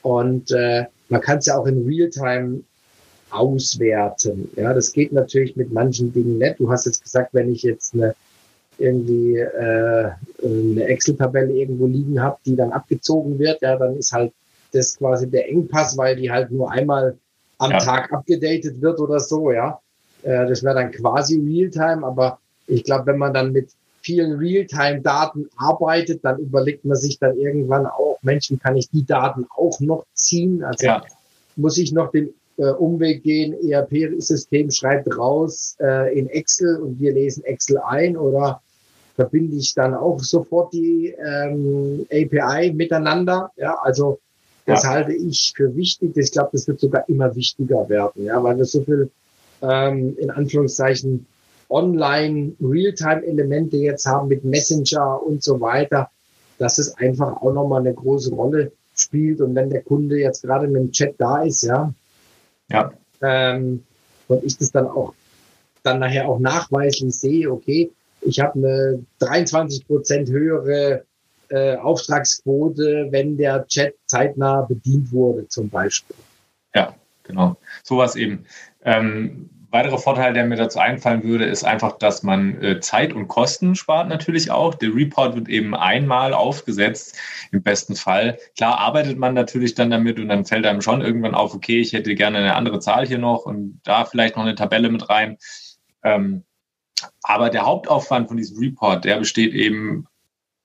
Und 0.03 0.51
äh, 0.51 0.85
man 1.09 1.21
kann 1.21 1.39
es 1.39 1.47
ja 1.47 1.57
auch 1.57 1.65
in 1.65 1.85
Realtime 1.85 2.61
auswerten. 3.33 4.49
Ja, 4.55 4.73
das 4.73 4.91
geht 4.91 5.11
natürlich 5.11 5.55
mit 5.55 5.71
manchen 5.71 6.13
Dingen 6.13 6.37
nicht. 6.37 6.59
Du 6.59 6.69
hast 6.69 6.85
jetzt 6.85 7.03
gesagt, 7.03 7.33
wenn 7.33 7.51
ich 7.51 7.63
jetzt 7.63 7.93
eine 7.93 8.15
irgendwie 8.77 9.37
äh, 9.37 10.11
eine 10.43 10.83
Excel-Tabelle 10.85 11.53
irgendwo 11.53 11.85
liegen 11.85 12.21
habe, 12.21 12.37
die 12.45 12.55
dann 12.55 12.71
abgezogen 12.71 13.37
wird, 13.39 13.61
ja, 13.61 13.77
dann 13.77 13.97
ist 13.97 14.11
halt 14.11 14.33
das 14.71 14.97
quasi 14.97 15.29
der 15.29 15.47
Engpass, 15.49 15.97
weil 15.97 16.15
die 16.15 16.31
halt 16.31 16.51
nur 16.51 16.71
einmal 16.71 17.17
am 17.59 17.71
ja. 17.71 17.77
Tag 17.77 18.11
abgedatet 18.11 18.81
wird 18.81 18.99
oder 18.99 19.19
so, 19.19 19.51
ja. 19.51 19.79
Äh, 20.23 20.47
das 20.47 20.63
wäre 20.63 20.75
dann 20.75 20.91
quasi 20.91 21.39
Realtime, 21.39 22.05
aber 22.05 22.39
ich 22.67 22.83
glaube, 22.83 23.05
wenn 23.07 23.17
man 23.17 23.33
dann 23.33 23.51
mit 23.51 23.69
vielen 24.01 24.37
Realtime-Daten 24.37 25.49
arbeitet, 25.55 26.25
dann 26.25 26.39
überlegt 26.39 26.83
man 26.83 26.97
sich 26.97 27.19
dann 27.19 27.37
irgendwann 27.37 27.85
auch, 27.85 28.17
Menschen, 28.21 28.59
kann 28.59 28.75
ich 28.75 28.89
die 28.89 29.05
Daten 29.05 29.45
auch 29.55 29.79
noch 29.79 30.05
ziehen? 30.13 30.63
Also 30.63 30.87
ja. 30.87 31.03
muss 31.55 31.77
ich 31.77 31.91
noch 31.91 32.11
den 32.11 32.33
äh, 32.57 32.69
Umweg 32.69 33.23
gehen, 33.23 33.53
ERP-System 33.53 34.71
schreibt 34.71 35.17
raus 35.17 35.75
äh, 35.79 36.17
in 36.17 36.27
Excel 36.27 36.77
und 36.77 36.99
wir 36.99 37.13
lesen 37.13 37.43
Excel 37.43 37.79
ein 37.79 38.17
oder 38.17 38.61
verbinde 39.15 39.57
ich 39.57 39.73
dann 39.73 39.93
auch 39.93 40.19
sofort 40.19 40.73
die 40.73 41.13
ähm, 41.23 42.05
API 42.11 42.73
miteinander. 42.73 43.51
Ja, 43.57 43.77
also 43.81 44.19
das 44.65 44.83
ja. 44.83 44.89
halte 44.89 45.13
ich 45.13 45.53
für 45.55 45.75
wichtig. 45.75 46.15
Ich 46.15 46.31
glaube, 46.31 46.49
das 46.53 46.67
wird 46.67 46.79
sogar 46.79 47.07
immer 47.09 47.35
wichtiger 47.35 47.87
werden, 47.89 48.25
ja, 48.25 48.41
weil 48.43 48.57
wir 48.57 48.65
so 48.65 48.81
viel 48.83 49.09
ähm, 49.61 50.15
in 50.17 50.29
Anführungszeichen 50.29 51.25
online 51.69 52.53
Realtime-Elemente 52.61 53.77
jetzt 53.77 54.05
haben 54.05 54.27
mit 54.27 54.43
Messenger 54.43 55.21
und 55.23 55.43
so 55.43 55.59
weiter, 55.59 56.09
dass 56.59 56.77
es 56.77 56.95
einfach 56.97 57.41
auch 57.41 57.53
nochmal 57.53 57.81
eine 57.81 57.93
große 57.93 58.33
Rolle 58.33 58.71
spielt. 58.95 59.41
Und 59.41 59.55
wenn 59.55 59.69
der 59.69 59.81
Kunde 59.81 60.17
jetzt 60.17 60.43
gerade 60.43 60.67
mit 60.67 60.81
dem 60.81 60.91
Chat 60.91 61.15
da 61.17 61.43
ist, 61.43 61.63
ja, 61.63 61.93
ja. 62.69 62.91
Ähm, 63.21 63.83
und 64.27 64.43
ich 64.43 64.57
das 64.57 64.71
dann 64.71 64.87
auch 64.87 65.13
dann 65.83 65.99
nachher 65.99 66.27
auch 66.27 66.39
nachweislich 66.39 67.13
sehe, 67.13 67.51
okay, 67.51 67.91
ich 68.21 68.39
habe 68.39 68.57
eine 68.57 69.05
23 69.19 69.85
Prozent 69.85 70.29
höhere 70.29 71.03
äh, 71.49 71.75
Auftragsquote, 71.75 73.07
wenn 73.11 73.37
der 73.37 73.67
Chat 73.67 73.93
zeitnah 74.05 74.61
bedient 74.61 75.11
wurde, 75.11 75.47
zum 75.49 75.69
Beispiel. 75.69 76.15
Ja, 76.73 76.95
genau. 77.23 77.57
Sowas 77.83 78.15
eben. 78.15 78.45
Ähm, 78.83 79.49
Weiterer 79.73 79.97
Vorteil, 79.97 80.33
der 80.33 80.45
mir 80.45 80.55
dazu 80.55 80.77
einfallen 80.77 81.23
würde, 81.23 81.45
ist 81.45 81.63
einfach, 81.63 81.97
dass 81.97 82.21
man 82.21 82.61
äh, 82.61 82.79
Zeit 82.79 83.11
und 83.11 83.27
Kosten 83.27 83.73
spart 83.73 84.07
natürlich 84.07 84.51
auch. 84.51 84.75
Der 84.75 84.93
Report 84.93 85.35
wird 85.35 85.49
eben 85.49 85.73
einmal 85.73 86.35
aufgesetzt, 86.35 87.17
im 87.51 87.63
besten 87.63 87.95
Fall. 87.95 88.37
Klar 88.55 88.77
arbeitet 88.77 89.17
man 89.17 89.33
natürlich 89.33 89.73
dann 89.73 89.89
damit 89.89 90.19
und 90.19 90.29
dann 90.29 90.45
fällt 90.45 90.67
einem 90.67 90.81
schon 90.81 91.01
irgendwann 91.01 91.33
auf, 91.33 91.55
okay, 91.55 91.79
ich 91.79 91.93
hätte 91.93 92.13
gerne 92.13 92.37
eine 92.37 92.55
andere 92.55 92.81
Zahl 92.81 93.07
hier 93.07 93.17
noch 93.17 93.47
und 93.47 93.81
da 93.83 94.05
vielleicht 94.05 94.35
noch 94.35 94.43
eine 94.43 94.53
Tabelle 94.53 94.91
mit 94.91 95.09
rein. 95.09 95.37
Ähm, 96.03 96.43
aber 97.23 97.49
der 97.49 97.65
Hauptaufwand 97.65 98.27
von 98.27 98.37
diesem 98.37 98.59
Report, 98.59 99.03
der 99.03 99.17
besteht 99.17 99.55
eben 99.55 100.05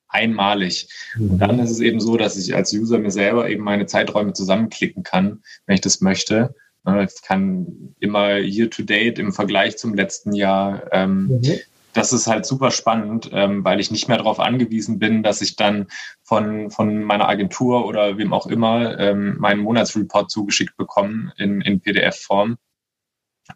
einmalig. 0.08 0.86
Und 1.18 1.38
dann 1.38 1.58
ist 1.60 1.70
es 1.70 1.80
eben 1.80 2.00
so, 2.00 2.18
dass 2.18 2.36
ich 2.36 2.54
als 2.54 2.74
User 2.74 2.98
mir 2.98 3.10
selber 3.10 3.48
eben 3.48 3.64
meine 3.64 3.86
Zeiträume 3.86 4.34
zusammenklicken 4.34 5.02
kann, 5.02 5.42
wenn 5.64 5.76
ich 5.76 5.80
das 5.80 6.02
möchte. 6.02 6.54
Ich 6.96 7.22
kann 7.22 7.94
immer 8.01 8.38
year 8.38 8.70
to 8.70 8.83
date 8.83 9.18
im 9.18 9.33
Vergleich 9.33 9.79
zum 9.79 9.94
letzten 9.94 10.33
Jahr. 10.33 10.85
Ähm, 10.92 11.29
mhm. 11.29 11.61
Das 11.92 12.12
ist 12.12 12.27
halt 12.27 12.46
super 12.46 12.70
spannend, 12.70 13.31
ähm, 13.33 13.64
weil 13.64 13.81
ich 13.81 13.90
nicht 13.90 14.09
mehr 14.09 14.18
darauf 14.18 14.40
angewiesen 14.40 14.98
bin, 14.98 15.22
dass 15.22 15.40
ich 15.40 15.57
dann 15.57 15.88
von, 16.22 16.70
von 16.70 17.03
meiner 17.03 17.29
Agentur 17.29 17.87
oder 17.87 18.18
wem 18.18 18.33
auch 18.33 18.46
immer 18.46 18.98
ähm, 18.98 19.37
meinen 19.38 19.62
Monatsreport 19.62 20.31
zugeschickt 20.31 20.77
bekomme 20.77 21.33
in, 21.37 21.61
in 21.61 21.81
PDF-Form 21.81 22.59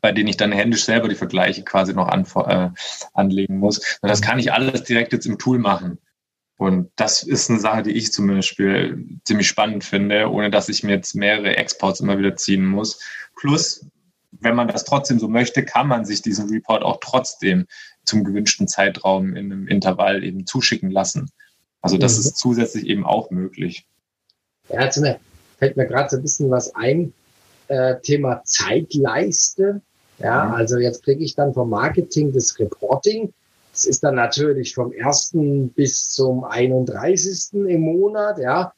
bei 0.00 0.12
denen 0.12 0.28
ich 0.28 0.36
dann 0.36 0.52
händisch 0.52 0.84
selber 0.84 1.08
die 1.08 1.14
Vergleiche 1.14 1.64
quasi 1.64 1.92
noch 1.92 2.08
an, 2.08 2.26
äh, 2.46 2.70
anlegen 3.12 3.58
muss. 3.58 3.78
Und 4.00 4.08
das 4.08 4.22
kann 4.22 4.38
ich 4.38 4.52
alles 4.52 4.84
direkt 4.84 5.12
jetzt 5.12 5.26
im 5.26 5.38
Tool 5.38 5.58
machen. 5.58 5.98
Und 6.56 6.92
das 6.96 7.22
ist 7.22 7.50
eine 7.50 7.58
Sache, 7.58 7.82
die 7.82 7.90
ich 7.90 8.12
zum 8.12 8.28
Beispiel 8.28 9.04
ziemlich 9.24 9.48
spannend 9.48 9.84
finde, 9.84 10.30
ohne 10.30 10.50
dass 10.50 10.68
ich 10.68 10.82
mir 10.84 10.92
jetzt 10.92 11.14
mehrere 11.14 11.56
Exports 11.56 12.00
immer 12.00 12.18
wieder 12.18 12.36
ziehen 12.36 12.64
muss. 12.64 13.02
Plus, 13.42 13.84
wenn 14.30 14.54
man 14.54 14.68
das 14.68 14.84
trotzdem 14.84 15.18
so 15.18 15.26
möchte, 15.26 15.64
kann 15.64 15.88
man 15.88 16.04
sich 16.04 16.22
diesen 16.22 16.48
Report 16.48 16.84
auch 16.84 16.98
trotzdem 17.00 17.66
zum 18.04 18.22
gewünschten 18.22 18.68
Zeitraum 18.68 19.34
in 19.34 19.50
einem 19.50 19.66
Intervall 19.66 20.22
eben 20.22 20.46
zuschicken 20.46 20.92
lassen. 20.92 21.28
Also 21.80 21.98
das 21.98 22.14
mhm. 22.14 22.20
ist 22.20 22.36
zusätzlich 22.36 22.86
eben 22.86 23.04
auch 23.04 23.30
möglich. 23.30 23.84
Ja, 24.68 24.84
jetzt 24.84 25.02
fällt 25.58 25.76
mir 25.76 25.86
gerade 25.86 26.08
so 26.08 26.16
ein 26.16 26.22
bisschen 26.22 26.50
was 26.50 26.72
ein. 26.76 27.12
Äh, 27.66 28.00
Thema 28.00 28.42
Zeitleiste. 28.44 29.82
Ja, 30.18 30.44
mhm. 30.44 30.54
also 30.54 30.78
jetzt 30.78 31.02
kriege 31.02 31.24
ich 31.24 31.34
dann 31.34 31.52
vom 31.52 31.68
Marketing 31.68 32.32
das 32.32 32.56
Reporting 32.60 33.32
es 33.72 33.86
ist 33.86 34.04
dann 34.04 34.16
natürlich 34.16 34.74
vom 34.74 34.92
1. 34.92 35.32
bis 35.74 36.10
zum 36.10 36.44
31. 36.44 37.54
im 37.54 37.80
Monat, 37.80 38.38
ja. 38.38 38.72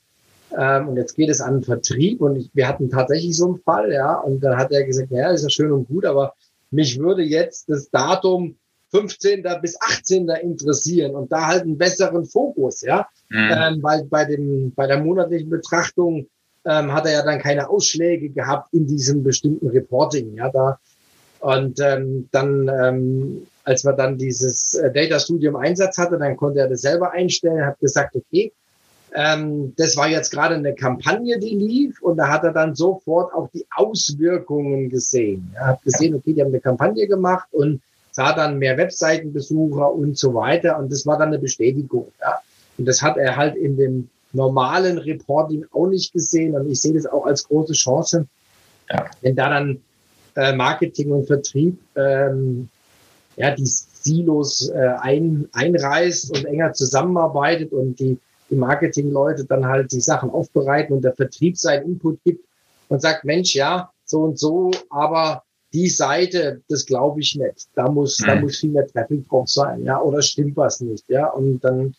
Ähm, 0.57 0.88
und 0.88 0.97
jetzt 0.97 1.14
geht 1.14 1.29
es 1.29 1.40
an 1.40 1.55
den 1.55 1.62
Vertrieb 1.64 2.21
und 2.21 2.37
ich, 2.37 2.51
wir 2.55 2.69
hatten 2.69 2.90
tatsächlich 2.90 3.37
so 3.37 3.47
einen 3.47 3.59
Fall, 3.59 3.93
ja. 3.93 4.17
Und 4.17 4.40
dann 4.40 4.57
hat 4.57 4.73
er 4.73 4.85
gesagt, 4.85 5.11
ja, 5.11 5.31
ist 5.31 5.43
ja 5.43 5.51
schön 5.51 5.73
und 5.73 5.88
gut, 5.88 6.05
aber 6.05 6.35
mich 6.71 6.99
würde 6.99 7.23
jetzt 7.23 7.69
das 7.69 7.90
Datum 7.90 8.57
15. 8.90 9.45
bis 9.61 9.77
18. 9.81 10.29
interessieren 10.29 11.14
und 11.17 11.33
da 11.33 11.47
halt 11.47 11.62
einen 11.62 11.79
besseren 11.79 12.25
Fokus, 12.25 12.83
ja. 12.83 13.09
Mhm. 13.31 13.51
Ähm, 13.53 13.83
weil 13.83 14.05
bei 14.05 14.25
dem, 14.25 14.73
bei 14.75 14.87
der 14.87 14.99
monatlichen 15.03 15.51
Betrachtung 15.51 16.27
ähm, 16.64 16.93
hat 16.93 17.07
er 17.07 17.12
ja 17.12 17.23
dann 17.25 17.40
keine 17.40 17.69
Ausschläge 17.69 18.31
gehabt 18.31 18.73
in 18.73 18.87
diesem 18.87 19.23
bestimmten 19.23 19.69
Reporting, 19.69 20.35
ja. 20.35 20.51
Da, 20.51 20.79
und 21.40 21.79
ähm, 21.81 22.29
dann 22.31 22.69
ähm, 22.69 23.47
als 23.64 23.85
man 23.85 23.97
dann 23.97 24.19
dieses 24.19 24.75
äh, 24.75 24.93
Data 24.93 25.19
Studio 25.19 25.51
im 25.51 25.57
Einsatz 25.57 25.99
hatte, 25.99 26.19
dann 26.19 26.37
konnte 26.37 26.61
er 26.61 26.69
das 26.69 26.83
selber 26.83 27.12
einstellen, 27.12 27.64
hat 27.64 27.79
gesagt, 27.81 28.14
okay, 28.14 28.53
ähm, 29.14 29.72
das 29.77 29.96
war 29.96 30.09
jetzt 30.09 30.31
gerade 30.31 30.57
eine 30.57 30.74
Kampagne, 30.74 31.38
die 31.38 31.57
lief 31.57 32.03
und 32.03 32.16
da 32.16 32.29
hat 32.29 32.42
er 32.42 32.53
dann 32.53 32.74
sofort 32.74 33.33
auch 33.33 33.48
die 33.55 33.64
Auswirkungen 33.70 34.90
gesehen. 34.90 35.53
Er 35.55 35.66
hat 35.68 35.83
gesehen, 35.83 36.16
okay, 36.16 36.33
die 36.33 36.40
haben 36.40 36.48
eine 36.48 36.61
Kampagne 36.61 37.07
gemacht 37.07 37.48
und 37.53 37.81
sah 38.11 38.33
dann 38.33 38.59
mehr 38.59 38.77
Webseitenbesucher 38.77 39.92
und 39.92 40.18
so 40.18 40.35
weiter 40.35 40.79
und 40.79 40.90
das 40.90 41.07
war 41.07 41.16
dann 41.16 41.29
eine 41.29 41.38
Bestätigung. 41.38 42.11
Ja. 42.20 42.40
Und 42.77 42.87
das 42.87 43.03
hat 43.03 43.16
er 43.16 43.37
halt 43.37 43.55
in 43.55 43.77
dem 43.77 44.11
normalen 44.33 44.98
Reporting 44.98 45.64
auch 45.72 45.87
nicht 45.87 46.12
gesehen 46.12 46.55
und 46.57 46.68
ich 46.68 46.81
sehe 46.81 46.94
das 46.94 47.07
auch 47.07 47.24
als 47.24 47.46
große 47.46 47.74
Chance, 47.74 48.27
ja. 48.90 49.07
wenn 49.20 49.37
da 49.37 49.48
dann 49.48 49.81
äh, 50.35 50.53
Marketing 50.53 51.12
und 51.12 51.29
Vertrieb 51.29 51.79
ähm, 51.94 52.68
ja, 53.37 53.55
die 53.55 53.66
Silos 53.66 54.68
äh, 54.70 54.94
ein, 55.00 55.48
einreißt 55.53 56.37
und 56.37 56.44
enger 56.46 56.72
zusammenarbeitet 56.72 57.72
und 57.72 58.00
die 58.00 58.18
die 58.50 58.57
Marketingleute 58.57 59.44
dann 59.44 59.66
halt 59.66 59.92
die 59.92 60.00
Sachen 60.00 60.30
aufbereiten 60.30 60.94
und 60.94 61.02
der 61.02 61.14
Vertrieb 61.14 61.57
seinen 61.57 61.85
Input 61.85 62.22
gibt 62.24 62.44
und 62.88 63.00
sagt, 63.00 63.24
Mensch, 63.24 63.54
ja, 63.54 63.90
so 64.04 64.22
und 64.22 64.38
so, 64.38 64.70
aber 64.90 65.42
die 65.72 65.88
Seite, 65.88 66.61
das 66.68 66.87
glaube 66.87 67.20
ich 67.20 67.35
nicht. 67.35 67.66
Da 67.74 67.90
muss, 67.90 68.20
mhm. 68.20 68.26
da 68.26 68.35
muss 68.37 68.59
viel 68.59 68.70
mehr 68.70 68.87
Traffic 68.87 69.28
drauf 69.28 69.48
sein, 69.48 69.85
ja, 69.85 70.00
oder 70.00 70.22
stimmt 70.22 70.57
was 70.57 70.80
nicht, 70.80 71.09
ja. 71.09 71.26
Und 71.28 71.61
dann 71.64 71.94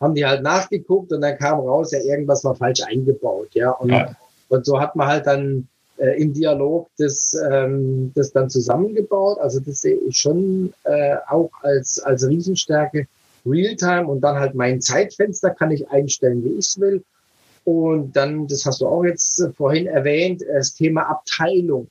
haben 0.00 0.14
die 0.14 0.26
halt 0.26 0.42
nachgeguckt 0.42 1.12
und 1.12 1.20
dann 1.20 1.38
kam 1.38 1.60
raus, 1.60 1.92
ja, 1.92 2.00
irgendwas 2.00 2.44
war 2.44 2.54
falsch 2.54 2.82
eingebaut, 2.82 3.48
ja. 3.52 3.70
Und, 3.70 3.90
ja. 3.90 4.16
und 4.48 4.64
so 4.66 4.80
hat 4.80 4.96
man 4.96 5.06
halt 5.06 5.26
dann 5.26 5.68
äh, 5.98 6.20
im 6.20 6.32
Dialog 6.32 6.88
das, 6.98 7.36
ähm, 7.50 8.10
das 8.14 8.32
dann 8.32 8.50
zusammengebaut. 8.50 9.38
Also 9.38 9.60
das 9.60 9.82
sehe 9.82 9.96
ich 9.96 10.16
schon 10.16 10.72
äh, 10.84 11.16
auch 11.28 11.50
als, 11.62 12.00
als 12.00 12.26
Riesenstärke. 12.26 13.06
Realtime 13.46 14.06
und 14.06 14.20
dann 14.20 14.38
halt 14.38 14.54
mein 14.54 14.80
Zeitfenster 14.80 15.50
kann 15.50 15.70
ich 15.70 15.88
einstellen, 15.90 16.44
wie 16.44 16.58
ich 16.58 16.66
es 16.66 16.80
will. 16.80 17.02
Und 17.64 18.16
dann, 18.16 18.46
das 18.46 18.64
hast 18.64 18.80
du 18.80 18.86
auch 18.86 19.04
jetzt 19.04 19.42
vorhin 19.56 19.86
erwähnt, 19.86 20.42
das 20.46 20.74
Thema 20.74 21.02
Abteilung. 21.02 21.88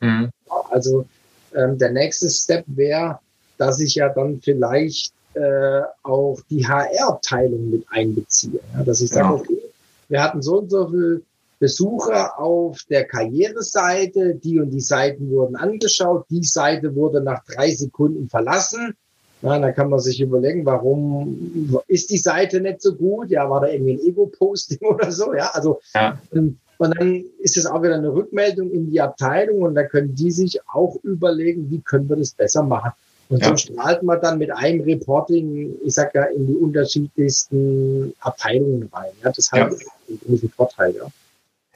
Mhm. 0.00 0.30
Also 0.70 1.06
ähm, 1.54 1.78
der 1.78 1.92
nächste 1.92 2.28
Step 2.28 2.64
wäre, 2.66 3.18
dass 3.58 3.80
ich 3.80 3.94
ja 3.94 4.08
dann 4.08 4.40
vielleicht 4.40 5.12
äh, 5.34 5.82
auch 6.02 6.38
die 6.50 6.66
HR-Abteilung 6.66 7.70
mit 7.70 7.86
einbeziehe. 7.90 8.60
Ja, 8.74 8.84
dass 8.84 9.00
ich 9.00 9.10
sage, 9.10 9.28
ja. 9.28 9.34
okay, 9.34 9.62
wir 10.08 10.22
hatten 10.22 10.42
so 10.42 10.58
und 10.58 10.70
so 10.70 10.88
viel 10.88 11.22
Besucher 11.58 12.38
auf 12.38 12.82
der 12.90 13.04
Karriereseite, 13.04 14.34
die 14.34 14.58
und 14.58 14.70
die 14.70 14.80
Seiten 14.80 15.30
wurden 15.30 15.54
angeschaut, 15.56 16.26
die 16.28 16.42
Seite 16.42 16.94
wurde 16.96 17.22
nach 17.22 17.44
drei 17.44 17.70
Sekunden 17.70 18.28
verlassen. 18.28 18.96
Ja, 19.42 19.58
dann 19.58 19.74
kann 19.74 19.90
man 19.90 19.98
sich 19.98 20.20
überlegen, 20.20 20.64
warum 20.64 21.72
ist 21.88 22.10
die 22.10 22.18
Seite 22.18 22.60
nicht 22.60 22.80
so 22.80 22.94
gut? 22.94 23.30
Ja, 23.30 23.50
war 23.50 23.60
da 23.60 23.68
irgendwie 23.68 23.94
ein 23.94 24.00
Ego-Posting 24.00 24.78
oder 24.88 25.10
so? 25.10 25.34
Ja, 25.34 25.50
also 25.52 25.80
ja. 25.94 26.18
Und, 26.30 26.58
und 26.78 26.98
dann 26.98 27.24
ist 27.40 27.56
es 27.56 27.66
auch 27.66 27.82
wieder 27.82 27.96
eine 27.96 28.12
Rückmeldung 28.12 28.70
in 28.70 28.90
die 28.90 29.00
Abteilung 29.00 29.62
und 29.62 29.74
da 29.74 29.84
können 29.84 30.14
die 30.14 30.30
sich 30.30 30.60
auch 30.72 30.96
überlegen, 31.02 31.70
wie 31.70 31.80
können 31.80 32.08
wir 32.08 32.16
das 32.16 32.32
besser 32.32 32.62
machen. 32.62 32.92
Und 33.28 33.42
ja. 33.42 33.48
so 33.48 33.56
strahlt 33.56 34.02
man 34.02 34.20
dann 34.20 34.38
mit 34.38 34.50
einem 34.52 34.82
Reporting, 34.82 35.74
ich 35.84 35.94
sag 35.94 36.14
ja, 36.14 36.24
in 36.24 36.46
die 36.46 36.54
unterschiedlichsten 36.54 38.12
Abteilungen 38.20 38.88
rein. 38.92 39.10
Ja, 39.24 39.32
das 39.32 39.50
hat 39.50 39.58
ja. 39.58 39.66
einen 40.08 40.20
großen 40.26 40.50
Vorteil, 40.50 40.94
ja. 40.94 41.06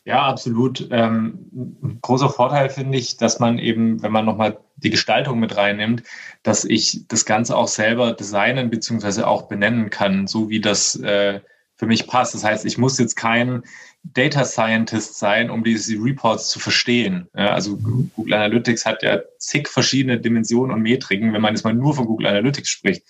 Ja, 0.06 0.22
absolut. 0.22 0.86
Ähm, 0.92 1.98
großer 2.00 2.30
Vorteil 2.30 2.70
finde 2.70 2.96
ich, 2.96 3.16
dass 3.16 3.40
man 3.40 3.58
eben, 3.58 4.00
wenn 4.04 4.12
man 4.12 4.24
nochmal 4.24 4.56
die 4.76 4.90
Gestaltung 4.90 5.40
mit 5.40 5.56
reinnimmt, 5.56 6.04
dass 6.44 6.64
ich 6.64 7.08
das 7.08 7.24
Ganze 7.24 7.56
auch 7.56 7.66
selber 7.66 8.12
designen 8.12 8.70
beziehungsweise 8.70 9.26
auch 9.26 9.48
benennen 9.48 9.90
kann, 9.90 10.28
so 10.28 10.48
wie 10.48 10.60
das 10.60 10.94
äh, 11.00 11.40
für 11.74 11.86
mich 11.86 12.06
passt. 12.06 12.34
Das 12.34 12.44
heißt, 12.44 12.64
ich 12.66 12.78
muss 12.78 13.00
jetzt 13.00 13.16
kein 13.16 13.64
Data 14.04 14.44
Scientist 14.44 15.18
sein, 15.18 15.50
um 15.50 15.64
diese 15.64 15.96
Reports 15.96 16.50
zu 16.50 16.60
verstehen. 16.60 17.28
Ja, 17.34 17.48
also 17.48 17.76
Google 17.76 18.34
Analytics 18.34 18.86
hat 18.86 19.02
ja 19.02 19.18
zig 19.40 19.66
verschiedene 19.66 20.20
Dimensionen 20.20 20.72
und 20.72 20.82
Metriken, 20.82 21.32
wenn 21.32 21.42
man 21.42 21.54
jetzt 21.54 21.64
mal 21.64 21.74
nur 21.74 21.94
von 21.94 22.06
Google 22.06 22.28
Analytics 22.28 22.68
spricht. 22.68 23.02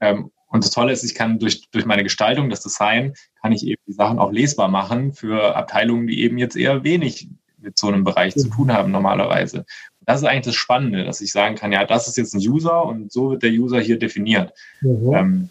Ähm, 0.00 0.30
und 0.48 0.64
das 0.64 0.70
Tolle 0.70 0.92
ist, 0.92 1.02
ich 1.02 1.14
kann 1.14 1.38
durch, 1.38 1.68
durch 1.70 1.86
meine 1.86 2.02
Gestaltung, 2.02 2.50
das 2.50 2.62
Design, 2.62 3.14
kann 3.42 3.52
ich 3.52 3.66
eben 3.66 3.82
die 3.86 3.92
Sachen 3.92 4.18
auch 4.18 4.32
lesbar 4.32 4.68
machen 4.68 5.12
für 5.12 5.56
Abteilungen, 5.56 6.06
die 6.06 6.22
eben 6.22 6.38
jetzt 6.38 6.56
eher 6.56 6.84
wenig 6.84 7.28
mit 7.58 7.78
so 7.78 7.88
einem 7.88 8.04
Bereich 8.04 8.34
zu 8.34 8.48
tun 8.48 8.72
haben 8.72 8.92
normalerweise. 8.92 9.64
Das 10.00 10.20
ist 10.20 10.26
eigentlich 10.26 10.44
das 10.44 10.54
Spannende, 10.54 11.04
dass 11.04 11.20
ich 11.20 11.32
sagen 11.32 11.56
kann, 11.56 11.72
ja, 11.72 11.84
das 11.84 12.06
ist 12.06 12.16
jetzt 12.16 12.32
ein 12.32 12.40
User 12.40 12.84
und 12.84 13.10
so 13.10 13.30
wird 13.30 13.42
der 13.42 13.50
User 13.50 13.80
hier 13.80 13.98
definiert. 13.98 14.52
Mhm. 14.80 15.12
Ähm, 15.12 15.48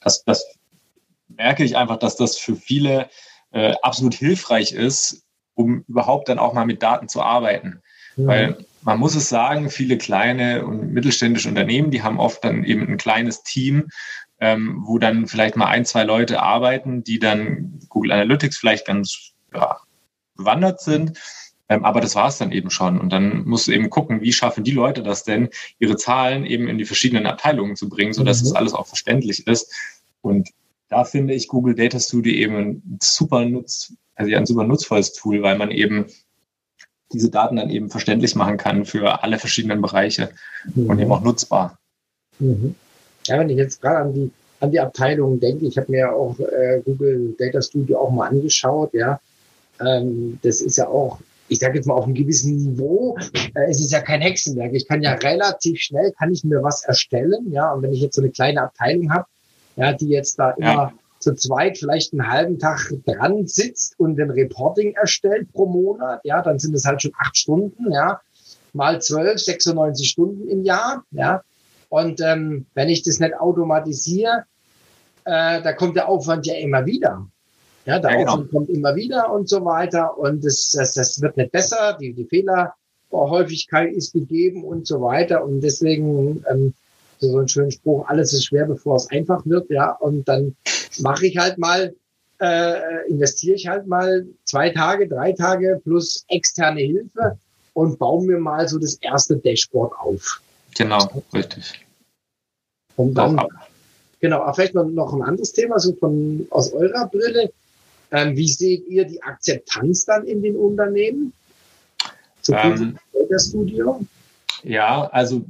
das, 0.00 0.24
das 0.24 0.44
merke 1.28 1.64
ich 1.64 1.76
einfach, 1.76 1.96
dass 1.96 2.16
das 2.16 2.36
für 2.36 2.54
viele 2.54 3.08
äh, 3.50 3.74
absolut 3.82 4.14
hilfreich 4.14 4.72
ist, 4.72 5.24
um 5.54 5.84
überhaupt 5.88 6.28
dann 6.28 6.38
auch 6.38 6.52
mal 6.52 6.66
mit 6.66 6.82
Daten 6.82 7.08
zu 7.08 7.22
arbeiten. 7.22 7.82
Mhm. 8.16 8.26
Weil 8.26 8.56
man 8.82 8.98
muss 8.98 9.14
es 9.14 9.28
sagen, 9.28 9.70
viele 9.70 9.96
kleine 9.96 10.64
und 10.66 10.92
mittelständische 10.92 11.48
Unternehmen, 11.48 11.90
die 11.90 12.02
haben 12.02 12.18
oft 12.18 12.44
dann 12.44 12.64
eben 12.64 12.88
ein 12.88 12.96
kleines 12.96 13.42
Team, 13.42 13.88
ähm, 14.40 14.82
wo 14.84 14.98
dann 14.98 15.26
vielleicht 15.26 15.56
mal 15.56 15.66
ein, 15.66 15.84
zwei 15.84 16.02
Leute 16.02 16.42
arbeiten, 16.42 17.04
die 17.04 17.18
dann 17.18 17.78
Google 17.88 18.12
Analytics 18.12 18.58
vielleicht 18.58 18.86
ganz 18.86 19.32
ja, 19.54 19.76
bewandert 20.36 20.80
sind. 20.80 21.18
Ähm, 21.68 21.84
aber 21.84 22.00
das 22.00 22.16
war 22.16 22.28
es 22.28 22.38
dann 22.38 22.50
eben 22.50 22.70
schon. 22.70 23.00
Und 23.00 23.12
dann 23.12 23.44
musst 23.44 23.68
du 23.68 23.72
eben 23.72 23.88
gucken, 23.88 24.20
wie 24.20 24.32
schaffen 24.32 24.64
die 24.64 24.72
Leute 24.72 25.02
das 25.02 25.22
denn, 25.22 25.48
ihre 25.78 25.96
Zahlen 25.96 26.44
eben 26.44 26.68
in 26.68 26.76
die 26.76 26.84
verschiedenen 26.84 27.26
Abteilungen 27.26 27.76
zu 27.76 27.88
bringen, 27.88 28.12
sodass 28.12 28.40
mhm. 28.40 28.46
das 28.46 28.54
alles 28.54 28.74
auch 28.74 28.86
verständlich 28.88 29.46
ist. 29.46 29.72
Und 30.22 30.50
da 30.88 31.04
finde 31.04 31.34
ich 31.34 31.48
Google 31.48 31.74
Data 31.74 31.98
Studio 32.00 32.34
eben 32.34 32.56
ein 32.56 32.98
super 33.00 33.44
Nutz, 33.44 33.94
also 34.16 34.34
ein 34.34 34.44
super 34.44 34.64
nutzvolles 34.64 35.12
Tool, 35.14 35.42
weil 35.42 35.56
man 35.56 35.70
eben 35.70 36.06
diese 37.12 37.30
Daten 37.30 37.56
dann 37.56 37.70
eben 37.70 37.90
verständlich 37.90 38.34
machen 38.34 38.56
kann 38.56 38.84
für 38.84 39.22
alle 39.22 39.38
verschiedenen 39.38 39.80
Bereiche 39.80 40.30
mhm. 40.74 40.90
und 40.90 40.98
eben 40.98 41.12
auch 41.12 41.22
nutzbar. 41.22 41.78
Mhm. 42.38 42.74
Ja, 43.26 43.38
wenn 43.38 43.50
ich 43.50 43.56
jetzt 43.56 43.80
gerade 43.80 43.98
an 43.98 44.14
die, 44.14 44.30
an 44.60 44.70
die 44.70 44.80
Abteilungen 44.80 45.40
denke, 45.40 45.66
ich 45.66 45.76
habe 45.78 45.90
mir 45.90 46.12
auch 46.12 46.38
äh, 46.38 46.80
Google 46.84 47.34
Data 47.38 47.62
Studio 47.62 47.98
auch 47.98 48.10
mal 48.10 48.28
angeschaut, 48.28 48.92
ja. 48.94 49.20
Ähm, 49.80 50.38
das 50.42 50.60
ist 50.60 50.76
ja 50.76 50.88
auch, 50.88 51.18
ich 51.48 51.58
sage 51.58 51.76
jetzt 51.76 51.86
mal 51.86 51.94
auf 51.94 52.04
einem 52.04 52.14
gewissen 52.14 52.56
Niveau, 52.56 53.16
äh, 53.54 53.70
es 53.70 53.80
ist 53.80 53.92
ja 53.92 54.00
kein 54.00 54.20
Hexenwerk. 54.20 54.72
Ich 54.74 54.86
kann 54.86 55.02
ja 55.02 55.14
relativ 55.14 55.80
schnell, 55.80 56.12
kann 56.18 56.32
ich 56.32 56.44
mir 56.44 56.62
was 56.62 56.84
erstellen, 56.84 57.52
ja. 57.52 57.72
Und 57.72 57.82
wenn 57.82 57.92
ich 57.92 58.00
jetzt 58.00 58.16
so 58.16 58.22
eine 58.22 58.30
kleine 58.30 58.62
Abteilung 58.62 59.12
habe, 59.12 59.26
ja, 59.76 59.92
die 59.92 60.08
jetzt 60.08 60.38
da 60.38 60.50
immer 60.50 60.72
ja 60.72 60.92
zu 61.22 61.34
zweit 61.34 61.78
vielleicht 61.78 62.12
einen 62.12 62.28
halben 62.28 62.58
Tag 62.58 62.92
dran 63.06 63.46
sitzt 63.46 63.98
und 63.98 64.20
ein 64.20 64.30
Reporting 64.30 64.94
erstellt 64.94 65.52
pro 65.52 65.66
Monat, 65.66 66.20
ja, 66.24 66.42
dann 66.42 66.58
sind 66.58 66.74
es 66.74 66.84
halt 66.84 67.02
schon 67.02 67.12
acht 67.18 67.36
Stunden, 67.36 67.92
ja, 67.92 68.20
mal 68.72 69.00
zwölf, 69.00 69.38
96 69.38 70.08
Stunden 70.08 70.48
im 70.48 70.64
Jahr, 70.64 71.04
ja. 71.10 71.42
Und 71.88 72.20
ähm, 72.22 72.66
wenn 72.74 72.88
ich 72.88 73.02
das 73.02 73.20
nicht 73.20 73.38
automatisiere, 73.38 74.44
äh, 75.24 75.62
da 75.62 75.72
kommt 75.74 75.96
der 75.96 76.08
Aufwand 76.08 76.46
ja 76.46 76.54
immer 76.54 76.86
wieder. 76.86 77.26
Ja, 77.84 77.98
der 77.98 78.12
ja, 78.12 78.16
genau. 78.18 78.32
Aufwand 78.32 78.50
kommt 78.50 78.70
immer 78.70 78.94
wieder 78.96 79.30
und 79.30 79.48
so 79.48 79.64
weiter. 79.64 80.16
Und 80.16 80.44
das, 80.44 80.70
das, 80.70 80.94
das 80.94 81.20
wird 81.20 81.36
nicht 81.36 81.52
besser. 81.52 81.98
Die, 82.00 82.14
die 82.14 82.24
Fehlerhäufigkeit 82.24 83.92
ist 83.92 84.14
gegeben 84.14 84.64
und 84.64 84.86
so 84.86 85.02
weiter. 85.02 85.44
Und 85.44 85.60
deswegen 85.60 86.42
ähm, 86.50 86.72
so 87.28 87.38
einen 87.38 87.48
schönen 87.48 87.70
Spruch, 87.70 88.06
alles 88.08 88.32
ist 88.32 88.46
schwer, 88.46 88.66
bevor 88.66 88.96
es 88.96 89.10
einfach 89.10 89.44
wird, 89.46 89.70
ja. 89.70 89.92
Und 89.92 90.26
dann 90.28 90.56
mache 91.00 91.26
ich 91.26 91.36
halt 91.36 91.58
mal, 91.58 91.94
äh, 92.40 93.08
investiere 93.08 93.56
ich 93.56 93.66
halt 93.66 93.86
mal 93.86 94.26
zwei 94.44 94.70
Tage, 94.70 95.08
drei 95.08 95.32
Tage 95.32 95.80
plus 95.82 96.24
externe 96.28 96.80
Hilfe 96.80 97.38
und 97.74 97.98
baue 97.98 98.24
mir 98.26 98.38
mal 98.38 98.68
so 98.68 98.78
das 98.78 98.94
erste 98.96 99.36
Dashboard 99.36 99.92
auf. 99.98 100.40
Genau, 100.76 101.22
richtig. 101.34 101.86
Und 102.96 103.14
dann, 103.14 103.40
genau, 104.20 104.42
aber 104.42 104.54
vielleicht 104.54 104.74
noch, 104.74 104.84
noch 104.84 105.12
ein 105.12 105.22
anderes 105.22 105.52
Thema, 105.52 105.78
so 105.78 105.94
von 105.94 106.46
aus 106.50 106.72
eurer 106.72 107.06
Brille. 107.08 107.52
Ähm, 108.10 108.36
wie 108.36 108.48
seht 108.48 108.86
ihr 108.88 109.06
die 109.06 109.22
Akzeptanz 109.22 110.04
dann 110.04 110.26
in 110.26 110.42
den 110.42 110.56
Unternehmen? 110.56 111.32
Zu 112.42 112.52
ähm, 112.52 112.98
Studio? 113.38 114.00
Ja, 114.62 115.08
also 115.12 115.42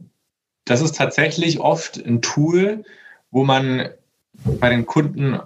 das 0.64 0.80
ist 0.80 0.96
tatsächlich 0.96 1.60
oft 1.60 1.96
ein 1.96 2.22
Tool, 2.22 2.84
wo 3.30 3.44
man 3.44 3.88
bei 4.60 4.70
den 4.70 4.86
Kunden, 4.86 5.40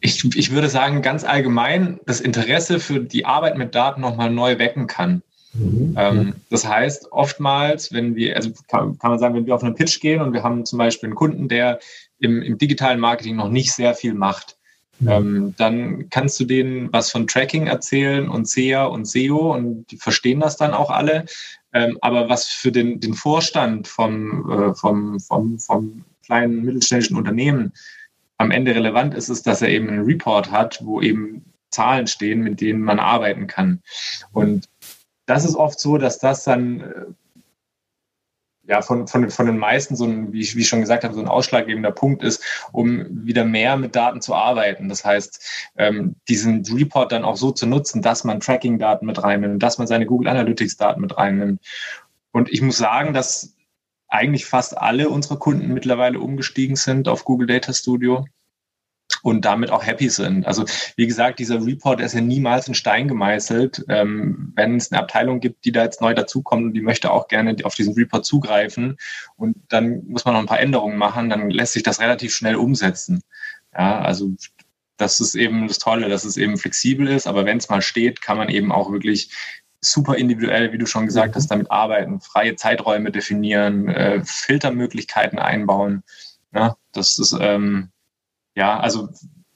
ich, 0.00 0.24
ich 0.36 0.50
würde 0.50 0.68
sagen, 0.68 1.02
ganz 1.02 1.24
allgemein 1.24 2.00
das 2.06 2.20
Interesse 2.20 2.80
für 2.80 3.00
die 3.00 3.24
Arbeit 3.24 3.56
mit 3.58 3.74
Daten 3.74 4.00
nochmal 4.00 4.30
neu 4.30 4.58
wecken 4.58 4.86
kann. 4.86 5.22
Mhm. 5.54 5.94
Ähm, 5.98 6.34
das 6.50 6.66
heißt, 6.66 7.12
oftmals, 7.12 7.92
wenn 7.92 8.14
wir, 8.14 8.36
also 8.36 8.50
kann, 8.68 8.98
kann, 8.98 9.10
man 9.10 9.18
sagen, 9.18 9.34
wenn 9.34 9.46
wir 9.46 9.54
auf 9.54 9.62
einen 9.62 9.74
Pitch 9.74 10.00
gehen 10.00 10.20
und 10.20 10.32
wir 10.32 10.42
haben 10.42 10.64
zum 10.64 10.78
Beispiel 10.78 11.08
einen 11.08 11.16
Kunden, 11.16 11.48
der 11.48 11.78
im, 12.18 12.42
im 12.42 12.58
digitalen 12.58 13.00
Marketing 13.00 13.36
noch 13.36 13.48
nicht 13.48 13.72
sehr 13.72 13.94
viel 13.94 14.14
macht, 14.14 14.55
mhm. 14.98 15.08
ähm, 15.08 15.54
dann 15.56 16.10
kannst 16.10 16.38
du 16.40 16.44
denen 16.44 16.92
was 16.92 17.10
von 17.10 17.26
Tracking 17.26 17.66
erzählen 17.66 18.28
und 18.28 18.48
SEA 18.48 18.84
und 18.84 19.06
SEO 19.06 19.54
und 19.54 19.86
die 19.90 19.96
verstehen 19.96 20.40
das 20.40 20.56
dann 20.56 20.74
auch 20.74 20.90
alle. 20.90 21.26
Ähm, 21.72 21.98
aber 22.00 22.28
was 22.28 22.46
für 22.46 22.72
den, 22.72 23.00
den 23.00 23.14
Vorstand 23.14 23.88
vom, 23.88 24.50
äh, 24.50 24.74
vom, 24.74 25.20
vom, 25.20 25.58
vom 25.58 26.04
kleinen 26.24 26.64
mittelständischen 26.64 27.16
Unternehmen 27.16 27.72
am 28.38 28.50
Ende 28.50 28.74
relevant 28.74 29.14
ist, 29.14 29.28
ist, 29.28 29.46
dass 29.46 29.62
er 29.62 29.68
eben 29.68 29.88
einen 29.88 30.04
Report 30.04 30.50
hat, 30.50 30.80
wo 30.82 31.00
eben 31.00 31.44
Zahlen 31.70 32.06
stehen, 32.06 32.40
mit 32.40 32.60
denen 32.60 32.82
man 32.82 32.98
arbeiten 32.98 33.46
kann. 33.46 33.82
Und 34.32 34.68
das 35.26 35.44
ist 35.44 35.56
oft 35.56 35.78
so, 35.78 35.98
dass 35.98 36.18
das 36.18 36.44
dann 36.44 36.80
äh, 36.80 37.04
ja, 38.68 38.82
von, 38.82 39.06
von, 39.06 39.30
von 39.30 39.46
den 39.46 39.58
meisten 39.58 39.96
so 39.96 40.04
ein, 40.04 40.32
wie 40.32 40.40
ich, 40.40 40.56
wie 40.56 40.60
ich 40.60 40.68
schon 40.68 40.80
gesagt 40.80 41.04
habe, 41.04 41.14
so 41.14 41.20
ein 41.20 41.28
ausschlaggebender 41.28 41.92
Punkt 41.92 42.22
ist, 42.22 42.42
um 42.72 43.06
wieder 43.10 43.44
mehr 43.44 43.76
mit 43.76 43.94
Daten 43.94 44.20
zu 44.20 44.34
arbeiten. 44.34 44.88
Das 44.88 45.04
heißt, 45.04 45.72
ähm, 45.76 46.16
diesen 46.28 46.64
Report 46.66 47.12
dann 47.12 47.24
auch 47.24 47.36
so 47.36 47.50
zu 47.50 47.66
nutzen, 47.66 48.02
dass 48.02 48.24
man 48.24 48.40
Tracking-Daten 48.40 49.06
mit 49.06 49.22
reinnimmt, 49.22 49.62
dass 49.62 49.78
man 49.78 49.86
seine 49.86 50.06
Google 50.06 50.28
Analytics-Daten 50.28 51.00
mit 51.00 51.16
reinnimmt. 51.16 51.60
Und 52.32 52.52
ich 52.52 52.60
muss 52.60 52.76
sagen, 52.76 53.14
dass 53.14 53.54
eigentlich 54.08 54.46
fast 54.46 54.76
alle 54.78 55.08
unsere 55.08 55.38
Kunden 55.38 55.72
mittlerweile 55.72 56.20
umgestiegen 56.20 56.76
sind 56.76 57.08
auf 57.08 57.24
Google 57.24 57.46
Data 57.46 57.72
Studio. 57.72 58.24
Und 59.22 59.44
damit 59.44 59.70
auch 59.70 59.84
happy 59.84 60.08
sind. 60.08 60.46
Also 60.46 60.64
wie 60.96 61.06
gesagt, 61.06 61.38
dieser 61.38 61.64
Report 61.64 62.00
ist 62.00 62.14
ja 62.14 62.20
niemals 62.20 62.68
in 62.68 62.74
Stein 62.74 63.08
gemeißelt. 63.08 63.84
Ähm, 63.88 64.52
wenn 64.56 64.76
es 64.76 64.92
eine 64.92 65.00
Abteilung 65.00 65.40
gibt, 65.40 65.64
die 65.64 65.72
da 65.72 65.84
jetzt 65.84 66.00
neu 66.00 66.14
dazukommt 66.14 66.64
und 66.64 66.72
die 66.74 66.82
möchte 66.82 67.10
auch 67.10 67.28
gerne 67.28 67.56
auf 67.64 67.74
diesen 67.74 67.94
Report 67.94 68.24
zugreifen 68.24 68.96
und 69.36 69.56
dann 69.68 70.06
muss 70.06 70.24
man 70.24 70.34
noch 70.34 70.40
ein 70.40 70.46
paar 70.46 70.60
Änderungen 70.60 70.98
machen, 70.98 71.30
dann 71.30 71.50
lässt 71.50 71.72
sich 71.72 71.82
das 71.82 72.00
relativ 72.00 72.34
schnell 72.34 72.56
umsetzen. 72.56 73.22
Ja, 73.76 74.00
also 74.00 74.30
das 74.96 75.20
ist 75.20 75.34
eben 75.34 75.68
das 75.68 75.78
Tolle, 75.78 76.08
dass 76.08 76.24
es 76.24 76.36
eben 76.36 76.56
flexibel 76.56 77.08
ist, 77.08 77.26
aber 77.26 77.44
wenn 77.44 77.58
es 77.58 77.68
mal 77.68 77.82
steht, 77.82 78.22
kann 78.22 78.38
man 78.38 78.48
eben 78.48 78.72
auch 78.72 78.90
wirklich 78.90 79.30
super 79.80 80.16
individuell, 80.16 80.72
wie 80.72 80.78
du 80.78 80.86
schon 80.86 81.06
gesagt 81.06 81.34
mhm. 81.34 81.36
hast, 81.36 81.50
damit 81.50 81.70
arbeiten, 81.70 82.20
freie 82.20 82.56
Zeiträume 82.56 83.10
definieren, 83.10 83.88
äh, 83.88 84.22
Filtermöglichkeiten 84.24 85.38
einbauen. 85.38 86.02
Ja, 86.54 86.76
das 86.92 87.18
ist 87.18 87.36
ähm, 87.38 87.90
ja, 88.56 88.80
also 88.80 89.08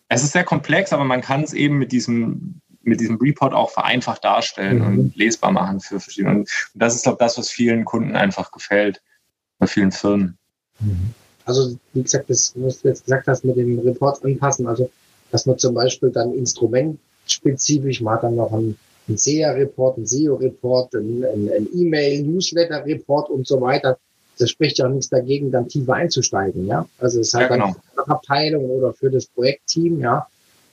es 0.08 0.22
ist 0.22 0.32
sehr 0.32 0.44
komplex, 0.44 0.92
aber 0.92 1.04
man 1.04 1.22
kann 1.22 1.42
es 1.42 1.52
eben 1.52 1.78
mit 1.78 1.90
diesem 1.90 2.60
mit 2.82 3.00
diesem 3.00 3.16
Report 3.16 3.52
auch 3.52 3.70
vereinfacht 3.70 4.24
darstellen 4.24 4.78
mhm. 4.78 4.86
und 4.98 5.16
lesbar 5.16 5.52
machen 5.52 5.80
für 5.80 6.00
verschiedene. 6.00 6.38
Und 6.38 6.50
das 6.74 6.94
ist, 6.94 7.02
glaube 7.02 7.16
ich, 7.16 7.26
das, 7.26 7.36
was 7.38 7.50
vielen 7.50 7.84
Kunden 7.84 8.16
einfach 8.16 8.52
gefällt, 8.52 9.02
bei 9.58 9.66
vielen 9.66 9.92
Firmen. 9.92 10.38
Mhm. 10.80 11.14
Also, 11.44 11.76
wie 11.92 12.02
gesagt, 12.02 12.30
das, 12.30 12.54
was 12.56 12.80
du 12.80 12.88
jetzt 12.88 13.04
gesagt 13.04 13.26
hast, 13.26 13.44
mit 13.44 13.56
den 13.56 13.78
Reports 13.80 14.24
anpassen, 14.24 14.66
also, 14.66 14.90
dass 15.30 15.46
man 15.46 15.58
zum 15.58 15.74
Beispiel 15.74 16.10
dann 16.10 16.32
instrumentspezifisch, 16.32 18.00
man 18.00 18.14
hat 18.14 18.22
dann 18.22 18.36
noch 18.36 18.52
einen, 18.52 18.78
einen 19.08 19.18
SEA-Report, 19.18 19.98
einen 19.98 20.06
SEO-Report, 20.06 20.94
einen 20.94 21.68
E-Mail-Newsletter-Report 21.74 23.28
und 23.30 23.46
so 23.46 23.60
weiter 23.60 23.98
das 24.40 24.50
spricht 24.50 24.78
ja 24.78 24.86
auch 24.86 24.90
nichts 24.90 25.08
dagegen, 25.08 25.50
dann 25.50 25.68
tiefer 25.68 25.94
einzusteigen, 25.94 26.66
ja. 26.66 26.86
Also 26.98 27.20
es 27.20 27.28
ist 27.28 27.34
halt 27.34 27.50
ja, 27.50 27.56
genau. 27.56 27.76
dann 27.96 28.04
Abteilung 28.06 28.70
oder 28.70 28.92
für 28.92 29.10
das 29.10 29.26
Projektteam, 29.26 30.00
ja. 30.00 30.26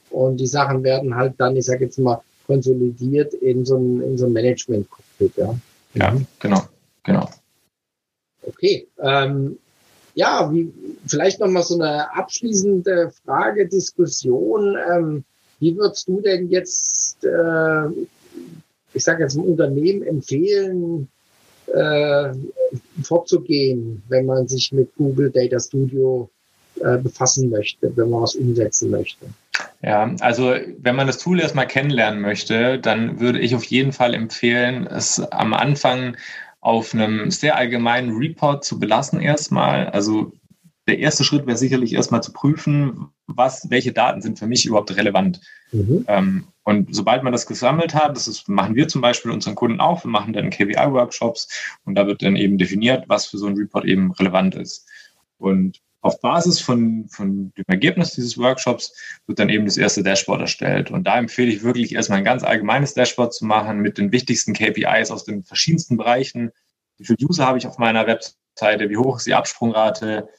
Und 0.10 0.38
die 0.38 0.48
Sachen 0.48 0.84
werden 0.84 1.16
halt 1.16 1.34
dann, 1.38 1.56
ich 1.56 1.66
sage 1.66 1.86
jetzt 1.86 2.00
mal, 2.00 2.22
konsolidiert 2.46 3.34
in 3.34 3.66
so 3.66 3.78
ein, 3.78 4.02
in 4.02 4.18
so 4.18 4.26
ein 4.26 4.34
Management-Cockpit, 4.34 5.38
ja. 5.38 5.56
Ja, 5.96 6.12
mhm. 6.12 6.26
genau, 6.40 6.62
genau. 7.04 7.30
Okay. 8.44 8.88
Ähm, 9.00 9.58
ja, 10.16 10.52
wie, 10.52 10.74
vielleicht 11.06 11.40
noch 11.40 11.50
mal 11.50 11.64
so 11.64 11.76
eine 11.76 12.14
abschließende 12.16 13.12
Frage, 13.26 13.68
Diskussion. 13.68 14.78
Ähm, 14.90 15.24
wie 15.60 15.76
würdest 15.76 16.08
du 16.08 16.22
denn 16.22 16.50
jetzt, 16.50 17.24
äh, 17.24 17.88
ich 18.94 19.04
sage 19.04 19.24
jetzt, 19.24 19.36
ein 19.36 19.44
Unternehmen 19.44 20.04
empfehlen, 20.04 21.10
äh, 21.74 22.34
vorzugehen, 23.04 24.02
wenn 24.10 24.26
man 24.26 24.48
sich 24.48 24.72
mit 24.72 24.96
Google 24.96 25.30
Data 25.32 25.60
Studio 25.60 26.30
äh, 26.82 26.98
befassen 26.98 27.50
möchte, 27.50 27.96
wenn 27.96 28.10
man 28.10 28.22
was 28.22 28.36
umsetzen 28.36 28.92
möchte? 28.92 29.26
Ja, 29.82 30.16
also 30.20 30.56
wenn 30.80 30.96
man 30.96 31.08
das 31.08 31.18
Tool 31.18 31.40
erstmal 31.40 31.68
kennenlernen 31.68 32.22
möchte, 32.22 32.80
dann 32.80 33.20
würde 33.20 33.40
ich 33.40 33.56
auf 33.56 33.64
jeden 33.64 33.92
Fall 33.92 34.14
empfehlen, 34.14 34.88
es 34.88 35.20
am 35.20 35.54
Anfang 35.54 36.18
auf 36.60 36.94
einem 36.94 37.32
sehr 37.32 37.56
allgemeinen 37.56 38.16
Report 38.18 38.64
zu 38.64 38.80
belassen 38.80 39.22
erstmal. 39.22 39.88
Also 39.88 40.32
der 40.88 41.00
erste 41.00 41.24
Schritt 41.24 41.46
wäre 41.48 41.58
sicherlich 41.58 41.94
erstmal 41.94 42.24
zu 42.24 42.34
prüfen, 42.34 43.10
was, 43.28 43.70
welche 43.70 43.92
Daten 43.92 44.22
sind 44.22 44.40
für 44.40 44.48
mich 44.48 44.66
überhaupt 44.66 44.96
relevant. 44.96 45.42
Mhm. 45.72 46.06
Ähm, 46.08 46.48
und 46.64 46.94
sobald 46.96 47.24
man 47.24 47.34
das 47.34 47.46
gesammelt 47.46 47.94
hat, 47.94 48.16
das 48.16 48.28
ist, 48.28 48.50
machen 48.50 48.76
wir 48.76 48.88
zum 48.88 49.02
Beispiel 49.02 49.32
unseren 49.32 49.56
Kunden 49.56 49.80
auch, 49.80 50.04
wir 50.04 50.12
machen 50.12 50.34
dann 50.34 50.50
KPI-Workshops 50.50 51.48
und 51.86 51.96
da 51.96 52.08
wird 52.08 52.22
dann 52.24 52.36
eben 52.36 52.58
definiert, 52.58 53.06
was 53.08 53.28
für 53.28 53.38
so 53.38 53.48
ein 53.48 53.56
Report 53.56 53.86
eben 53.86 54.12
relevant 54.14 54.56
ist. 54.56 54.88
Und 55.38 55.80
auf 56.02 56.22
Basis 56.22 56.60
von, 56.60 57.08
von 57.10 57.52
dem 57.58 57.66
Ergebnis 57.68 58.12
dieses 58.12 58.38
Workshops 58.38 58.94
wird 59.26 59.40
dann 59.40 59.50
eben 59.50 59.66
das 59.66 59.78
erste 59.78 60.04
Dashboard 60.04 60.42
erstellt. 60.42 60.92
Und 60.92 61.06
da 61.06 61.18
empfehle 61.18 61.52
ich 61.52 61.64
wirklich 61.64 61.94
erstmal 61.94 62.20
ein 62.20 62.26
ganz 62.26 62.44
allgemeines 62.44 62.94
Dashboard 62.94 63.34
zu 63.34 63.46
machen 63.46 63.80
mit 63.80 63.98
den 63.98 64.12
wichtigsten 64.12 64.54
KPIs 64.54 65.12
aus 65.12 65.26
den 65.26 65.44
verschiedensten 65.44 65.98
Bereichen. 65.98 66.52
Wie 66.98 67.06
viele 67.06 67.18
User 67.28 67.46
habe 67.46 67.58
ich 67.58 67.68
auf 67.68 67.78
meiner 67.78 68.08
Webseite? 68.08 68.90
Wie 68.90 68.98
hoch 68.98 69.18
ist 69.18 69.28
die 69.28 69.34
Absprungrate? 69.34 70.30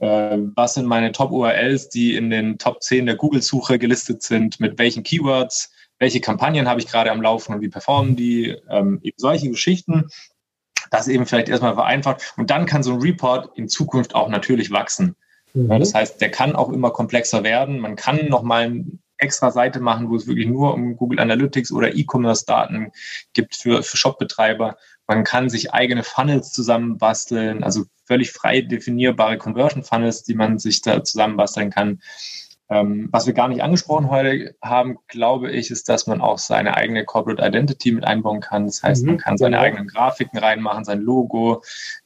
Ähm, 0.00 0.52
was 0.54 0.74
sind 0.74 0.86
meine 0.86 1.12
Top-URLs, 1.12 1.88
die 1.88 2.14
in 2.14 2.30
den 2.30 2.58
Top 2.58 2.82
10 2.82 3.06
der 3.06 3.16
Google-Suche 3.16 3.78
gelistet 3.78 4.22
sind, 4.22 4.60
mit 4.60 4.78
welchen 4.78 5.02
Keywords, 5.02 5.72
welche 5.98 6.20
Kampagnen 6.20 6.68
habe 6.68 6.80
ich 6.80 6.86
gerade 6.86 7.10
am 7.10 7.22
Laufen 7.22 7.54
und 7.54 7.60
wie 7.60 7.68
performen 7.68 8.14
die, 8.14 8.56
ähm, 8.70 9.00
eben 9.02 9.18
solche 9.18 9.50
Geschichten. 9.50 10.08
Das 10.90 11.08
eben 11.08 11.26
vielleicht 11.26 11.48
erstmal 11.48 11.74
vereinfacht. 11.74 12.34
Und 12.36 12.50
dann 12.50 12.64
kann 12.64 12.82
so 12.82 12.92
ein 12.92 13.00
Report 13.00 13.50
in 13.58 13.68
Zukunft 13.68 14.14
auch 14.14 14.28
natürlich 14.28 14.70
wachsen. 14.70 15.16
Mhm. 15.52 15.70
Ja, 15.70 15.78
das 15.78 15.94
heißt, 15.94 16.20
der 16.20 16.30
kann 16.30 16.54
auch 16.54 16.70
immer 16.70 16.90
komplexer 16.90 17.42
werden. 17.42 17.80
Man 17.80 17.96
kann 17.96 18.28
nochmal 18.28 18.64
eine 18.64 18.84
extra 19.18 19.50
Seite 19.50 19.80
machen, 19.80 20.08
wo 20.08 20.16
es 20.16 20.26
wirklich 20.26 20.46
nur 20.46 20.72
um 20.74 20.96
Google 20.96 21.18
Analytics 21.18 21.72
oder 21.72 21.94
E-Commerce-Daten 21.94 22.92
gibt 23.32 23.56
für, 23.56 23.82
für 23.82 23.96
Shop-Betreiber. 23.96 24.76
Man 25.08 25.24
kann 25.24 25.48
sich 25.48 25.72
eigene 25.72 26.04
Funnels 26.04 26.52
zusammenbasteln, 26.52 27.64
also 27.64 27.84
völlig 28.04 28.30
frei 28.30 28.60
definierbare 28.60 29.38
Conversion 29.38 29.82
Funnels, 29.82 30.22
die 30.22 30.34
man 30.34 30.58
sich 30.58 30.82
da 30.82 31.02
zusammenbasteln 31.02 31.70
kann. 31.70 32.00
Ähm, 32.70 33.08
was 33.10 33.26
wir 33.26 33.32
gar 33.32 33.48
nicht 33.48 33.62
angesprochen 33.62 34.10
heute 34.10 34.54
haben, 34.60 34.98
glaube 35.06 35.50
ich, 35.50 35.70
ist, 35.70 35.88
dass 35.88 36.06
man 36.06 36.20
auch 36.20 36.36
seine 36.36 36.76
eigene 36.76 37.06
Corporate 37.06 37.42
Identity 37.42 37.92
mit 37.92 38.04
einbauen 38.04 38.40
kann. 38.40 38.66
Das 38.66 38.82
heißt, 38.82 39.04
mhm, 39.04 39.08
man 39.12 39.18
kann 39.18 39.38
seine 39.38 39.56
genau. 39.56 39.62
eigenen 39.66 39.88
Grafiken 39.88 40.38
reinmachen, 40.38 40.84
sein 40.84 41.00
Logo. 41.00 41.62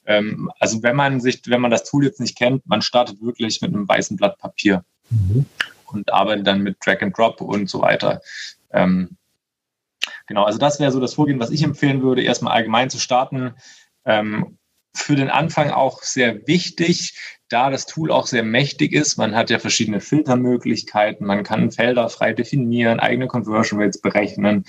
Ähm, 0.07 0.53
also 0.61 0.85
wenn 0.85 0.95
man 0.95 1.21
sich, 1.21 1.43
wenn 1.47 1.61
man 1.61 1.73
das 1.73 1.83
Tool 1.83 2.05
jetzt 2.05 2.21
nicht 2.21 2.39
kennt, 2.39 2.65
man 2.69 2.83
startet 2.83 3.21
wirklich 3.21 3.61
mit 3.61 3.75
einem 3.75 3.89
weißen 3.89 4.17
Blatt 4.17 4.39
Papier 4.39 4.85
mhm. 5.11 5.47
und 5.87 6.13
arbeitet 6.13 6.47
dann 6.47 6.63
mit 6.63 6.77
Drag 6.85 7.03
and 7.03 7.19
Drop 7.19 7.41
und 7.41 7.69
so 7.69 7.81
weiter. 7.81 8.21
Ähm, 8.73 9.17
Genau, 10.27 10.45
also 10.45 10.59
das 10.59 10.81
wäre 10.81 10.93
so 10.93 11.01
das 11.01 11.15
Vorgehen, 11.15 11.41
was 11.41 11.51
ich 11.51 11.63
empfehlen 11.63 12.03
würde, 12.03 12.23
erstmal 12.23 12.53
allgemein 12.53 12.91
zu 12.91 12.99
starten. 12.99 13.55
Ähm, 14.05 14.59
für 14.95 15.17
den 15.17 15.31
Anfang 15.31 15.71
auch 15.71 16.03
sehr 16.03 16.47
wichtig, 16.47 17.15
da 17.49 17.71
das 17.71 17.87
Tool 17.87 18.11
auch 18.11 18.27
sehr 18.27 18.43
mächtig 18.43 18.93
ist. 18.93 19.17
Man 19.17 19.35
hat 19.35 19.51
ja 19.51 19.59
verschiedene 19.59 20.01
Filtermöglichkeiten, 20.01 21.27
man 21.27 21.45
kann 21.45 21.71
Felder 21.71 22.09
frei 22.09 22.33
definieren, 22.33 23.01
eigene 23.01 23.27
Conversion 23.27 23.81
Rates 23.81 24.01
berechnen, 24.01 24.65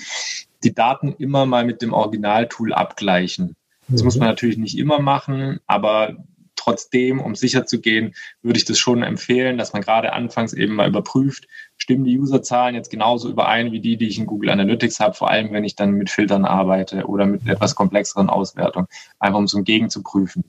die 0.63 0.73
Daten 0.73 1.13
immer 1.17 1.45
mal 1.45 1.65
mit 1.65 1.81
dem 1.81 1.93
Originaltool 1.93 2.73
abgleichen. 2.73 3.55
Das 3.89 4.01
mhm. 4.01 4.05
muss 4.05 4.17
man 4.17 4.29
natürlich 4.29 4.57
nicht 4.57 4.77
immer 4.77 4.99
machen, 4.99 5.59
aber 5.67 6.15
trotzdem, 6.63 7.19
um 7.19 7.35
sicher 7.35 7.65
zu 7.65 7.79
gehen, 7.79 8.13
würde 8.41 8.57
ich 8.57 8.65
das 8.65 8.79
schon 8.79 9.03
empfehlen, 9.03 9.57
dass 9.57 9.73
man 9.73 9.81
gerade 9.81 10.13
anfangs 10.13 10.53
eben 10.53 10.75
mal 10.75 10.87
überprüft, 10.87 11.47
stimmen 11.77 12.05
die 12.05 12.19
Userzahlen 12.19 12.75
jetzt 12.75 12.89
genauso 12.89 13.29
überein 13.29 13.71
wie 13.71 13.79
die, 13.79 13.97
die 13.97 14.07
ich 14.07 14.17
in 14.17 14.25
Google 14.25 14.49
Analytics 14.49 14.99
habe, 14.99 15.13
vor 15.13 15.29
allem 15.29 15.51
wenn 15.51 15.63
ich 15.63 15.75
dann 15.75 15.91
mit 15.91 16.09
Filtern 16.09 16.45
arbeite 16.45 17.05
oder 17.05 17.25
mit 17.25 17.47
etwas 17.47 17.75
komplexeren 17.75 18.29
Auswertungen, 18.29 18.87
einfach 19.19 19.39
um 19.39 19.47
so 19.47 19.57
ein 19.57 19.63
Gegen 19.63 19.89
zu 19.89 20.01
prüfen. 20.03 20.43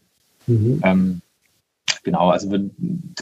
Mhm. 0.47 0.81
Ähm, 0.85 1.21
genau, 2.03 2.31
also 2.31 2.51
wenn, 2.51 3.15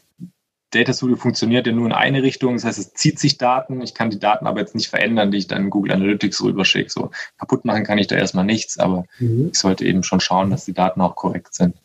Data 0.73 0.95
Studio 0.95 1.17
funktioniert 1.17 1.67
ja 1.67 1.73
nur 1.73 1.87
in 1.87 1.93
eine 1.93 2.23
Richtung, 2.23 2.55
das 2.55 2.65
heißt, 2.65 2.79
es 2.79 2.95
zieht 2.95 3.19
sich 3.19 3.37
Daten, 3.37 3.83
ich 3.83 3.95
kann 3.95 4.09
die 4.09 4.19
Daten 4.19 4.47
aber 4.47 4.61
jetzt 4.61 4.75
nicht 4.75 4.89
verändern, 4.89 5.31
die 5.31 5.39
ich 5.39 5.47
dann 5.47 5.65
in 5.65 5.71
Google 5.71 5.93
Analytics 5.93 6.43
rüberschicke. 6.43 6.91
So 6.91 7.11
kaputt 7.39 7.67
machen 7.67 7.85
kann 7.85 7.99
ich 7.99 8.07
da 8.07 8.17
erstmal 8.17 8.47
nichts, 8.47 8.79
aber 8.79 9.05
mhm. 9.19 9.51
ich 9.53 9.59
sollte 9.59 9.85
eben 9.85 10.03
schon 10.03 10.21
schauen, 10.21 10.51
dass 10.51 10.65
die 10.65 10.73
Daten 10.73 11.03
auch 11.03 11.15
korrekt 11.15 11.55
sind. 11.55 11.77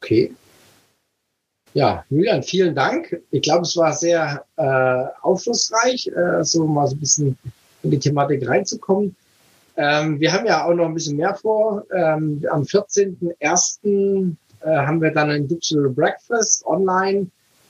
Okay. 0.00 0.34
Ja, 1.74 2.04
Julian, 2.08 2.42
vielen 2.42 2.74
Dank. 2.74 3.20
Ich 3.30 3.42
glaube, 3.42 3.62
es 3.62 3.76
war 3.76 3.92
sehr 3.92 4.44
äh, 4.56 5.04
aufschlussreich, 5.22 6.08
äh, 6.08 6.42
so 6.42 6.66
mal 6.66 6.86
so 6.86 6.96
ein 6.96 7.00
bisschen 7.00 7.38
in 7.82 7.90
die 7.90 7.98
Thematik 7.98 8.48
reinzukommen. 8.48 9.14
Ähm, 9.76 10.18
wir 10.18 10.32
haben 10.32 10.46
ja 10.46 10.64
auch 10.64 10.74
noch 10.74 10.86
ein 10.86 10.94
bisschen 10.94 11.16
mehr 11.16 11.34
vor. 11.34 11.84
Ähm, 11.94 12.44
am 12.50 12.62
14.01. 12.62 14.34
Äh, 14.60 14.76
haben 14.76 15.00
wir 15.00 15.12
dann 15.12 15.30
ein 15.30 15.46
Digital 15.46 15.88
Breakfast 15.90 16.66
online, 16.66 17.28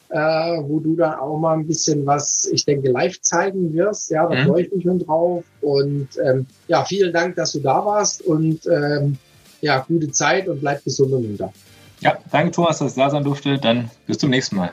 äh, 0.09 0.17
wo 0.17 0.81
du 0.81 0.97
dann 0.97 1.19
auch 1.19 1.38
mal 1.38 1.59
ein 1.59 1.67
bisschen 1.67 2.07
was, 2.07 2.49
ich 2.51 2.64
denke, 2.64 2.91
live 2.91 3.21
zeigen 3.21 3.75
wirst. 3.75 4.11
Ja, 4.11 4.27
da 4.27 4.37
mhm. 4.37 4.47
freue 4.47 4.62
ich 4.62 4.73
mich 4.73 4.85
schon 4.85 5.01
drauf. 5.01 5.45
Und 5.61 6.09
ähm, 6.25 6.47
ja, 6.69 6.83
vielen 6.85 7.12
Dank, 7.12 7.37
dass 7.37 7.53
du 7.53 7.61
da 7.61 7.85
warst 7.85 8.23
und 8.23 8.67
ähm, 8.67 9.19
ja, 9.61 9.85
gute 9.87 10.11
Zeit 10.11 10.49
und 10.49 10.61
bleib 10.61 10.83
gesund 10.85 11.12
und 11.12 11.29
munter. 11.29 11.53
Ja, 12.00 12.18
danke 12.30 12.52
Thomas, 12.52 12.78
dass 12.78 12.92
ich 12.92 12.96
da 12.96 13.11
sein 13.11 13.24
durfte. 13.24 13.58
Dann 13.58 13.90
bis 14.06 14.18
zum 14.18 14.30
nächsten 14.30 14.56
Mal. 14.56 14.72